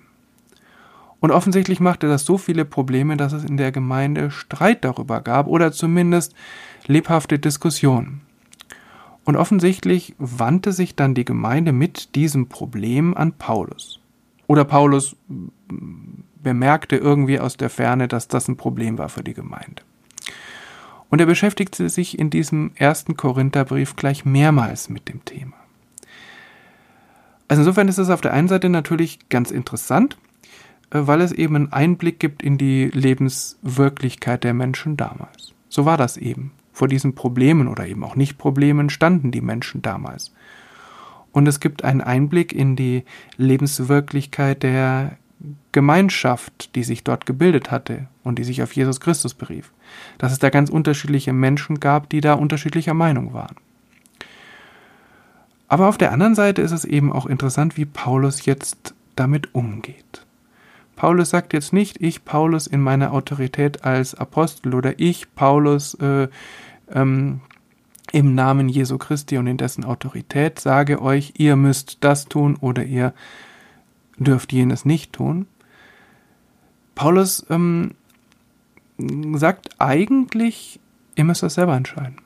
Und 1.21 1.31
offensichtlich 1.31 1.79
machte 1.79 2.07
das 2.07 2.25
so 2.25 2.37
viele 2.37 2.65
Probleme, 2.65 3.15
dass 3.15 3.31
es 3.31 3.45
in 3.45 3.55
der 3.55 3.71
Gemeinde 3.71 4.31
Streit 4.31 4.83
darüber 4.83 5.21
gab 5.21 5.47
oder 5.47 5.71
zumindest 5.71 6.33
lebhafte 6.87 7.39
Diskussionen. 7.39 8.21
Und 9.29 9.35
offensichtlich 9.35 10.15
wandte 10.17 10.71
sich 10.71 10.95
dann 10.95 11.13
die 11.13 11.23
Gemeinde 11.23 11.71
mit 11.71 12.15
diesem 12.15 12.49
Problem 12.49 13.15
an 13.15 13.33
Paulus. 13.33 13.99
Oder 14.47 14.65
Paulus 14.65 15.15
bemerkte 16.41 16.95
irgendwie 16.95 17.39
aus 17.39 17.55
der 17.55 17.69
Ferne, 17.69 18.07
dass 18.07 18.27
das 18.27 18.47
ein 18.47 18.57
Problem 18.57 18.97
war 18.97 19.07
für 19.07 19.23
die 19.23 19.35
Gemeinde. 19.35 19.83
Und 21.11 21.21
er 21.21 21.27
beschäftigte 21.27 21.89
sich 21.89 22.17
in 22.17 22.31
diesem 22.31 22.71
ersten 22.73 23.17
Korintherbrief 23.17 23.95
gleich 23.95 24.25
mehrmals 24.25 24.89
mit 24.89 25.07
dem 25.07 25.23
Thema. 25.25 25.57
Also 27.47 27.61
insofern 27.61 27.87
ist 27.87 27.99
es 27.99 28.09
auf 28.09 28.21
der 28.21 28.33
einen 28.33 28.47
Seite 28.47 28.69
natürlich 28.69 29.29
ganz 29.29 29.51
interessant, 29.51 30.17
äh, 30.89 31.01
weil 31.03 31.21
es 31.21 31.33
eben 31.33 31.55
einen 31.55 31.71
Einblick 31.71 32.19
gibt 32.19 32.41
in 32.41 32.57
die 32.57 32.85
Lebenswirklichkeit 32.85 34.43
der 34.43 34.55
Menschen 34.55 34.97
damals. 34.97 35.53
So 35.69 35.85
war 35.85 35.97
das 35.97 36.17
eben. 36.17 36.51
Vor 36.79 36.87
diesen 36.87 37.13
Problemen 37.13 37.67
oder 37.67 37.85
eben 37.87 38.05
auch 38.05 38.15
Nicht-Problemen 38.15 38.89
standen 38.89 39.31
die 39.31 39.41
Menschen 39.41 39.81
damals. 39.81 40.31
Und 41.33 41.45
es 41.45 41.59
gibt 41.59 41.83
einen 41.83 41.99
Einblick 41.99 42.53
in 42.53 42.77
die 42.77 43.03
Lebenswirklichkeit 43.35 44.63
der 44.63 45.17
Gemeinschaft, 45.73 46.73
die 46.75 46.83
sich 46.83 47.03
dort 47.03 47.25
gebildet 47.25 47.69
hatte 47.69 48.07
und 48.23 48.39
die 48.39 48.45
sich 48.45 48.63
auf 48.63 48.71
Jesus 48.71 49.01
Christus 49.01 49.33
berief. 49.33 49.73
Dass 50.19 50.31
es 50.31 50.39
da 50.39 50.49
ganz 50.49 50.69
unterschiedliche 50.69 51.33
Menschen 51.33 51.81
gab, 51.81 52.09
die 52.09 52.21
da 52.21 52.35
unterschiedlicher 52.35 52.93
Meinung 52.93 53.33
waren. 53.33 53.57
Aber 55.67 55.89
auf 55.89 55.97
der 55.97 56.13
anderen 56.13 56.33
Seite 56.33 56.61
ist 56.61 56.71
es 56.71 56.85
eben 56.85 57.11
auch 57.11 57.25
interessant, 57.25 57.75
wie 57.75 57.83
Paulus 57.83 58.45
jetzt 58.45 58.93
damit 59.17 59.53
umgeht. 59.53 60.25
Paulus 60.99 61.29
sagt 61.29 61.53
jetzt 61.53 61.71
nicht, 61.71 62.01
ich 62.01 62.25
Paulus 62.25 62.67
in 62.67 62.81
meiner 62.81 63.13
Autorität 63.13 63.85
als 63.85 64.15
Apostel 64.15 64.75
oder 64.75 64.99
ich 64.99 65.33
Paulus 65.33 65.93
äh, 65.93 66.27
ähm, 66.93 67.41
im 68.11 68.35
Namen 68.35 68.69
Jesu 68.69 68.97
Christi 68.97 69.37
und 69.37 69.47
in 69.47 69.57
dessen 69.57 69.85
Autorität 69.85 70.59
sage 70.59 71.01
euch, 71.01 71.33
ihr 71.37 71.55
müsst 71.55 71.97
das 72.01 72.25
tun 72.25 72.57
oder 72.59 72.83
ihr 72.83 73.13
dürft 74.17 74.51
jenes 74.51 74.85
nicht 74.85 75.13
tun. 75.13 75.47
Paulus 76.95 77.45
ähm, 77.49 77.95
sagt 78.97 79.69
eigentlich, 79.79 80.79
ihr 81.15 81.23
müsst 81.23 81.43
das 81.43 81.53
selber 81.53 81.75
entscheiden. 81.75 82.17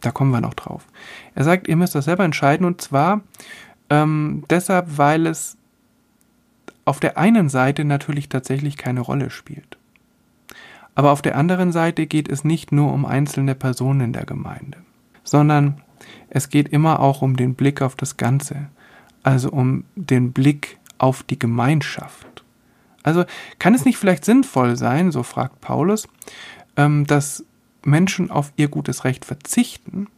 Da 0.00 0.10
kommen 0.10 0.30
wir 0.30 0.40
noch 0.40 0.54
drauf. 0.54 0.86
Er 1.34 1.44
sagt, 1.44 1.68
ihr 1.68 1.76
müsst 1.76 1.94
das 1.94 2.04
selber 2.04 2.24
entscheiden 2.24 2.66
und 2.66 2.80
zwar 2.80 3.22
ähm, 3.90 4.44
deshalb, 4.50 4.98
weil 4.98 5.26
es 5.26 5.56
auf 6.84 7.00
der 7.00 7.18
einen 7.18 7.48
Seite 7.48 7.84
natürlich 7.84 8.28
tatsächlich 8.28 8.76
keine 8.76 9.00
Rolle 9.00 9.30
spielt. 9.30 9.77
Aber 10.98 11.12
auf 11.12 11.22
der 11.22 11.36
anderen 11.36 11.70
Seite 11.70 12.08
geht 12.08 12.28
es 12.28 12.42
nicht 12.42 12.72
nur 12.72 12.92
um 12.92 13.06
einzelne 13.06 13.54
Personen 13.54 14.00
in 14.00 14.12
der 14.12 14.26
Gemeinde, 14.26 14.78
sondern 15.22 15.80
es 16.28 16.48
geht 16.48 16.70
immer 16.70 16.98
auch 16.98 17.22
um 17.22 17.36
den 17.36 17.54
Blick 17.54 17.82
auf 17.82 17.94
das 17.94 18.16
Ganze, 18.16 18.66
also 19.22 19.48
um 19.50 19.84
den 19.94 20.32
Blick 20.32 20.76
auf 20.98 21.22
die 21.22 21.38
Gemeinschaft. 21.38 22.42
Also 23.04 23.24
kann 23.60 23.74
es 23.74 23.84
nicht 23.84 23.96
vielleicht 23.96 24.24
sinnvoll 24.24 24.74
sein, 24.74 25.12
so 25.12 25.22
fragt 25.22 25.60
Paulus, 25.60 26.08
ähm, 26.76 27.06
dass 27.06 27.44
Menschen 27.84 28.32
auf 28.32 28.52
ihr 28.56 28.66
gutes 28.66 29.04
Recht 29.04 29.24
verzichten, 29.24 30.08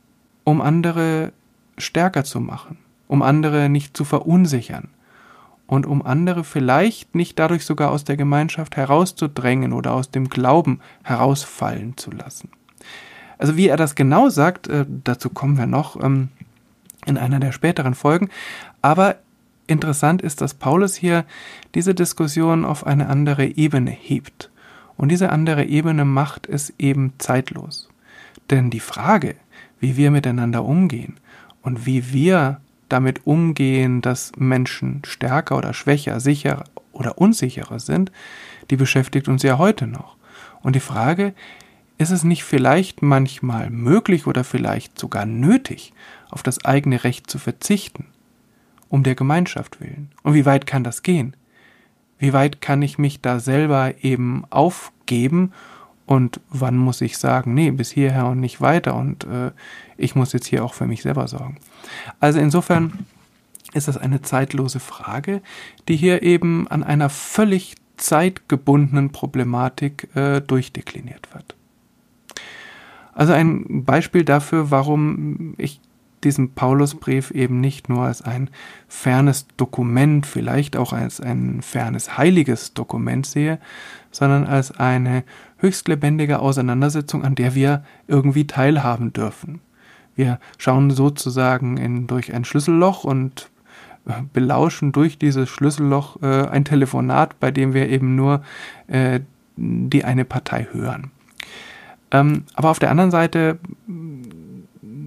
um 0.45 0.63
andere 0.63 1.35
stärker 1.77 2.25
zu 2.25 2.41
machen, 2.41 2.79
um 3.07 3.21
andere 3.21 3.69
nicht 3.69 3.95
zu 3.95 4.07
verunsichern, 4.07 4.89
und 5.71 5.87
um 5.87 6.05
andere 6.05 6.43
vielleicht 6.43 7.15
nicht 7.15 7.39
dadurch 7.39 7.65
sogar 7.65 7.93
aus 7.93 8.03
der 8.03 8.17
Gemeinschaft 8.17 8.77
herauszudrängen 8.77 9.73
oder 9.73 9.93
aus 9.93 10.11
dem 10.11 10.29
Glauben 10.29 10.81
herausfallen 11.05 11.97
zu 11.97 12.11
lassen. 12.11 12.49
Also 13.39 13.57
wie 13.57 13.69
er 13.69 13.77
das 13.77 13.95
genau 13.95 14.31
sagt, 14.31 14.67
äh, 14.67 14.85
dazu 15.05 15.31
kommen 15.31 15.57
wir 15.57 15.67
noch 15.67 15.95
ähm, 16.03 16.31
in 17.07 17.17
einer 17.17 17.39
der 17.39 17.53
späteren 17.53 17.95
Folgen. 17.95 18.31
Aber 18.83 19.19
interessant 19.69 20.23
ist, 20.23 20.41
dass 20.41 20.55
Paulus 20.55 20.97
hier 20.97 21.25
diese 21.77 21.95
Diskussion 21.95 22.65
auf 22.65 22.85
eine 22.85 23.09
andere 23.09 23.47
Ebene 23.47 23.93
hebt. 23.93 24.51
Und 24.97 25.11
diese 25.11 25.31
andere 25.31 25.67
Ebene 25.67 26.05
macht 26.05 26.49
es 26.49 26.75
eben 26.81 27.13
zeitlos. 27.19 27.89
Denn 28.51 28.71
die 28.71 28.81
Frage, 28.81 29.37
wie 29.79 29.97
wir 29.97 30.11
miteinander 30.11 30.65
umgehen 30.65 31.21
und 31.63 31.87
wie 31.87 32.13
wir 32.13 32.61
damit 32.93 33.27
umgehen, 33.27 34.03
dass 34.03 34.33
Menschen 34.37 35.03
stärker 35.05 35.57
oder 35.57 35.75
schwächer, 35.75 36.21
sicherer 36.21 36.65
oder 36.93 37.19
unsicherer 37.19 37.81
sind, 37.81 38.13
die 38.71 38.77
beschäftigt 38.77 39.29
uns 39.29 39.43
ja 39.43 39.59
heute 39.59 39.87
noch. 39.87 40.17
Und 40.63 40.77
die 40.77 40.81
Frage, 40.81 41.35
ist 41.99 42.11
es 42.11 42.25
nicht 42.25 42.45
vielleicht 42.45 43.03
manchmal 43.03 43.71
möglich 43.71 44.27
oder 44.27 44.45
vielleicht 44.45 44.99
sogar 44.99 45.27
nötig, 45.27 45.93
auf 46.31 46.43
das 46.43 46.65
eigene 46.65 47.05
Recht 47.05 47.31
zu 47.31 47.39
verzichten, 47.39 48.07
um 48.89 49.03
der 49.03 49.15
Gemeinschaft 49.15 49.81
willen? 49.81 50.11
Und 50.23 50.35
wie 50.35 50.47
weit 50.47 50.67
kann 50.67 50.85
das 50.85 51.03
gehen? 51.03 51.37
Wie 52.19 52.33
weit 52.33 52.61
kann 52.61 52.83
ich 52.83 52.99
mich 52.99 53.21
da 53.21 53.41
selber 53.41 53.95
eben 54.03 54.45
aufgeben 54.51 55.53
und 56.07 56.41
wann 56.49 56.77
muss 56.77 57.01
ich 57.03 57.19
sagen, 57.19 57.55
nee, 57.55 57.71
bis 57.71 57.91
hierher 57.91 58.27
und 58.27 58.41
nicht 58.41 58.61
weiter 58.61 58.95
und 58.95 59.25
äh, 59.25 59.53
ich 60.01 60.15
muss 60.15 60.33
jetzt 60.33 60.47
hier 60.47 60.65
auch 60.65 60.75
für 60.75 60.87
mich 60.87 61.03
selber 61.03 61.29
sorgen. 61.29 61.59
Also 62.19 62.39
insofern 62.39 63.07
ist 63.73 63.89
das 63.89 63.97
eine 63.97 64.23
zeitlose 64.23 64.81
Frage, 64.81 65.43
die 65.89 65.97
hier 65.97 66.23
eben 66.23 66.67
an 66.69 66.83
einer 66.83 67.09
völlig 67.09 67.77
zeitgebundenen 67.97 69.11
Problematik 69.11 70.09
äh, 70.17 70.41
durchdekliniert 70.41 71.33
wird. 71.35 71.55
Also 73.13 73.33
ein 73.33 73.85
Beispiel 73.85 74.25
dafür, 74.25 74.71
warum 74.71 75.55
ich 75.59 75.81
diesen 76.25 76.55
Paulusbrief 76.55 77.31
eben 77.31 77.61
nicht 77.61 77.89
nur 77.89 78.03
als 78.03 78.23
ein 78.23 78.51
fernes 78.89 79.47
Dokument, 79.57 80.27
vielleicht 80.27 80.77
auch 80.77 80.93
als 80.93 81.21
ein 81.21 81.63
fernes 81.63 82.19
heiliges 82.19 82.75
Dokument 82.75 83.27
sehe, 83.27 83.59
sondern 84.11 84.47
als 84.47 84.71
eine 84.79 85.25
höchst 85.59 85.89
lebendige 85.89 86.41
Auseinandersetzung, 86.41 87.25
an 87.25 87.35
der 87.35 87.55
wir 87.55 87.85
irgendwie 88.07 88.47
teilhaben 88.47 89.13
dürfen. 89.13 89.61
Wir 90.17 90.39
schauen 90.59 90.91
sozusagen 90.91 91.77
in, 91.77 92.07
durch 92.07 92.33
ein 92.33 92.45
Schlüsselloch 92.45 93.05
und 93.05 93.51
äh, 94.07 94.23
belauschen 94.33 94.93
durch 94.93 95.19
dieses 95.19 95.49
Schlüsselloch 95.49 96.23
äh, 96.23 96.49
ein 96.49 96.65
Telefonat, 96.65 97.39
bei 97.41 97.51
dem 97.51 97.75
wir 97.75 97.89
eben 97.89 98.17
nur 98.17 98.43
äh, 98.87 99.21
die 99.57 100.05
eine 100.05 100.25
Partei 100.25 100.67
hören. 100.73 101.11
Ähm, 102.11 102.45
aber 102.55 102.71
auf 102.71 102.79
der 102.79 102.91
anderen 102.91 103.11
Seite 103.11 103.59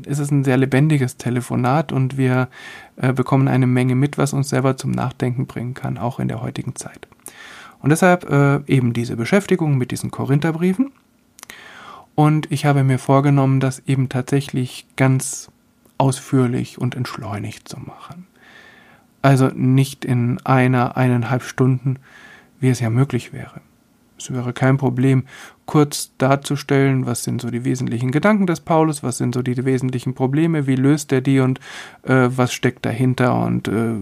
ist 0.05 0.19
es 0.19 0.31
ein 0.31 0.43
sehr 0.43 0.57
lebendiges 0.57 1.17
Telefonat 1.17 1.91
und 1.91 2.17
wir 2.17 2.49
äh, 2.97 3.13
bekommen 3.13 3.47
eine 3.47 3.67
Menge 3.67 3.95
mit, 3.95 4.17
was 4.17 4.33
uns 4.33 4.49
selber 4.49 4.77
zum 4.77 4.91
Nachdenken 4.91 5.47
bringen 5.47 5.73
kann, 5.73 5.97
auch 5.97 6.19
in 6.19 6.27
der 6.27 6.41
heutigen 6.41 6.75
Zeit. 6.75 7.07
Und 7.79 7.89
deshalb 7.89 8.29
äh, 8.29 8.61
eben 8.67 8.93
diese 8.93 9.15
Beschäftigung 9.15 9.77
mit 9.77 9.91
diesen 9.91 10.11
Korintherbriefen. 10.11 10.91
Und 12.15 12.51
ich 12.51 12.65
habe 12.65 12.83
mir 12.83 12.99
vorgenommen, 12.99 13.59
das 13.59 13.81
eben 13.87 14.09
tatsächlich 14.09 14.85
ganz 14.95 15.49
ausführlich 15.97 16.79
und 16.79 16.95
entschleunigt 16.95 17.67
zu 17.67 17.79
machen. 17.79 18.27
Also 19.21 19.47
nicht 19.47 20.05
in 20.05 20.39
einer, 20.43 20.97
eineinhalb 20.97 21.43
Stunden, 21.43 21.97
wie 22.59 22.69
es 22.69 22.79
ja 22.79 22.89
möglich 22.89 23.33
wäre. 23.33 23.61
Es 24.17 24.31
wäre 24.31 24.53
kein 24.53 24.77
Problem, 24.77 25.23
kurz 25.65 26.11
darzustellen, 26.17 27.05
was 27.05 27.23
sind 27.23 27.41
so 27.41 27.49
die 27.49 27.65
wesentlichen 27.65 28.11
Gedanken 28.11 28.47
des 28.47 28.61
Paulus, 28.61 29.03
was 29.03 29.17
sind 29.17 29.33
so 29.33 29.41
die 29.41 29.65
wesentlichen 29.65 30.13
Probleme, 30.13 30.67
wie 30.67 30.75
löst 30.75 31.11
er 31.11 31.21
die 31.21 31.39
und 31.39 31.59
äh, 32.03 32.29
was 32.29 32.53
steckt 32.53 32.85
dahinter 32.85 33.35
und 33.35 33.67
äh, 33.67 33.95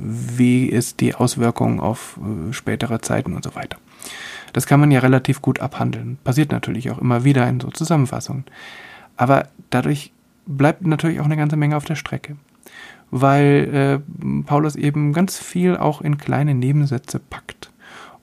wie 0.00 0.66
ist 0.66 1.00
die 1.00 1.14
Auswirkung 1.14 1.80
auf 1.80 2.18
äh, 2.20 2.52
spätere 2.52 3.00
Zeiten 3.00 3.32
und 3.32 3.44
so 3.44 3.54
weiter. 3.54 3.78
Das 4.52 4.66
kann 4.66 4.80
man 4.80 4.90
ja 4.90 5.00
relativ 5.00 5.42
gut 5.42 5.60
abhandeln. 5.60 6.18
Passiert 6.24 6.52
natürlich 6.52 6.90
auch 6.90 6.98
immer 6.98 7.24
wieder 7.24 7.48
in 7.48 7.60
so 7.60 7.70
Zusammenfassungen. 7.70 8.44
Aber 9.16 9.48
dadurch 9.70 10.12
bleibt 10.46 10.86
natürlich 10.86 11.20
auch 11.20 11.24
eine 11.24 11.36
ganze 11.36 11.56
Menge 11.56 11.76
auf 11.76 11.84
der 11.84 11.94
Strecke. 11.96 12.36
Weil 13.10 14.02
äh, 14.02 14.42
Paulus 14.44 14.76
eben 14.76 15.12
ganz 15.12 15.38
viel 15.38 15.76
auch 15.76 16.00
in 16.00 16.18
kleine 16.18 16.54
Nebensätze 16.54 17.18
packt. 17.18 17.70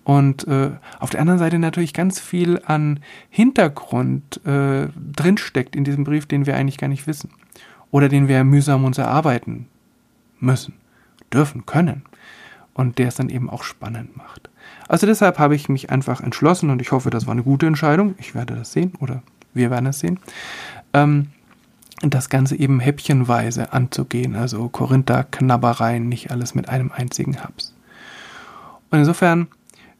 Und 0.03 0.47
äh, 0.47 0.71
auf 0.99 1.11
der 1.11 1.21
anderen 1.21 1.37
Seite 1.37 1.59
natürlich 1.59 1.93
ganz 1.93 2.19
viel 2.19 2.59
an 2.65 2.99
Hintergrund 3.29 4.43
äh, 4.45 4.87
drinsteckt 4.95 5.75
in 5.75 5.83
diesem 5.83 6.03
Brief, 6.03 6.25
den 6.25 6.47
wir 6.47 6.55
eigentlich 6.55 6.79
gar 6.79 6.87
nicht 6.87 7.05
wissen. 7.05 7.29
Oder 7.91 8.09
den 8.09 8.27
wir 8.27 8.43
mühsam 8.43 8.85
uns 8.85 8.97
erarbeiten 8.97 9.67
müssen, 10.39 10.73
dürfen, 11.31 11.65
können. 11.67 12.03
Und 12.79 12.97
der 12.97 13.09
es 13.09 13.15
dann 13.15 13.27
eben 13.27 13.49
auch 13.49 13.63
spannend 13.63 14.15
macht. 14.15 14.49
Also 14.87 15.05
deshalb 15.05 15.37
habe 15.37 15.53
ich 15.53 15.67
mich 15.67 15.89
einfach 15.89 16.21
entschlossen 16.21 16.69
und 16.69 16.81
ich 16.81 16.93
hoffe, 16.93 17.09
das 17.09 17.27
war 17.27 17.33
eine 17.33 17.43
gute 17.43 17.65
Entscheidung. 17.65 18.15
Ich 18.19 18.35
werde 18.35 18.55
das 18.55 18.71
sehen 18.71 18.93
oder 19.01 19.21
wir 19.53 19.69
werden 19.69 19.87
es 19.87 19.99
sehen. 19.99 20.17
Ähm, 20.93 21.27
das 21.99 22.29
Ganze 22.29 22.55
eben 22.55 22.79
häppchenweise 22.79 23.73
anzugehen, 23.73 24.37
also 24.37 24.69
Korinther-Knabbereien, 24.69 26.07
nicht 26.07 26.31
alles 26.31 26.55
mit 26.55 26.69
einem 26.69 26.89
einzigen 26.93 27.43
Haps. 27.43 27.75
Und 28.91 28.99
insofern 28.99 29.47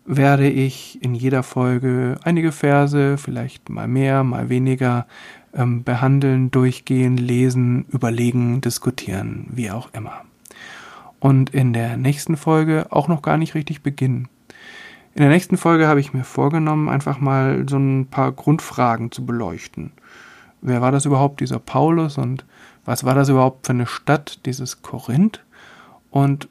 werde 0.05 0.49
ich 0.49 1.03
in 1.03 1.15
jeder 1.15 1.43
Folge 1.43 2.17
einige 2.23 2.53
Verse, 2.53 3.17
vielleicht 3.17 3.67
mal 3.67 3.89
mehr, 3.89 4.23
mal 4.23 4.47
weniger, 4.47 5.05
ähm, 5.53 5.83
behandeln, 5.83 6.49
durchgehen, 6.49 7.17
lesen, 7.17 7.87
überlegen, 7.89 8.61
diskutieren, 8.61 9.47
wie 9.49 9.69
auch 9.69 9.89
immer. 9.93 10.21
Und 11.19 11.49
in 11.49 11.73
der 11.73 11.97
nächsten 11.97 12.37
Folge 12.37 12.87
auch 12.91 13.07
noch 13.07 13.21
gar 13.21 13.37
nicht 13.37 13.55
richtig 13.55 13.81
beginnen. 13.81 14.29
In 15.15 15.21
der 15.21 15.29
nächsten 15.29 15.57
Folge 15.57 15.87
habe 15.87 15.99
ich 15.99 16.13
mir 16.13 16.23
vorgenommen, 16.23 16.87
einfach 16.87 17.19
mal 17.19 17.65
so 17.67 17.77
ein 17.77 18.07
paar 18.07 18.31
Grundfragen 18.31 19.11
zu 19.11 19.25
beleuchten. 19.25 19.91
Wer 20.61 20.81
war 20.81 20.91
das 20.91 21.05
überhaupt, 21.05 21.41
dieser 21.41 21.59
Paulus? 21.59 22.17
Und 22.17 22.45
was 22.85 23.03
war 23.03 23.15
das 23.15 23.29
überhaupt 23.29 23.65
für 23.65 23.73
eine 23.73 23.87
Stadt, 23.87 24.45
dieses 24.45 24.81
Korinth? 24.81 25.43
Und 26.11 26.47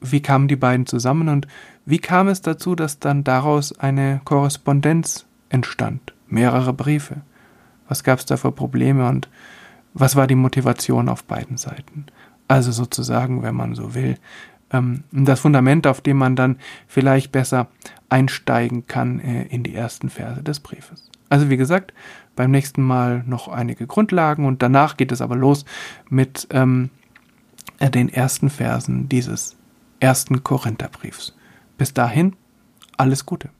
wie 0.00 0.20
kamen 0.20 0.48
die 0.48 0.56
beiden 0.56 0.86
zusammen? 0.86 1.28
Und 1.28 1.46
wie 1.84 1.98
kam 1.98 2.28
es 2.28 2.40
dazu, 2.40 2.74
dass 2.74 2.98
dann 2.98 3.24
daraus 3.24 3.78
eine 3.78 4.20
Korrespondenz 4.24 5.26
entstand? 5.48 6.12
Mehrere 6.28 6.72
Briefe. 6.72 7.22
Was 7.88 8.04
gab 8.04 8.18
es 8.18 8.26
da 8.26 8.36
für 8.36 8.52
Probleme 8.52 9.08
und 9.08 9.28
was 9.94 10.14
war 10.14 10.26
die 10.26 10.34
Motivation 10.34 11.08
auf 11.08 11.24
beiden 11.24 11.56
Seiten? 11.56 12.06
Also 12.48 12.72
sozusagen, 12.72 13.42
wenn 13.42 13.54
man 13.54 13.74
so 13.74 13.94
will, 13.94 14.16
ähm, 14.72 15.04
das 15.12 15.40
Fundament, 15.40 15.86
auf 15.86 16.00
dem 16.00 16.16
man 16.16 16.36
dann 16.36 16.56
vielleicht 16.86 17.32
besser 17.32 17.68
einsteigen 18.08 18.86
kann 18.86 19.20
äh, 19.20 19.44
in 19.44 19.62
die 19.62 19.74
ersten 19.74 20.08
Verse 20.08 20.42
des 20.42 20.60
Briefes. 20.60 21.10
Also 21.28 21.50
wie 21.50 21.56
gesagt, 21.56 21.92
beim 22.36 22.50
nächsten 22.50 22.82
Mal 22.82 23.22
noch 23.26 23.48
einige 23.48 23.86
Grundlagen 23.86 24.46
und 24.46 24.62
danach 24.62 24.96
geht 24.96 25.12
es 25.12 25.20
aber 25.20 25.36
los 25.36 25.64
mit 26.08 26.48
ähm, 26.50 26.90
äh, 27.78 27.90
den 27.90 28.08
ersten 28.08 28.50
Versen 28.50 29.08
dieses 29.08 29.56
ersten 30.00 30.42
Korintherbriefs. 30.42 31.36
Bis 31.76 31.92
dahin, 31.92 32.34
alles 32.96 33.26
Gute. 33.26 33.50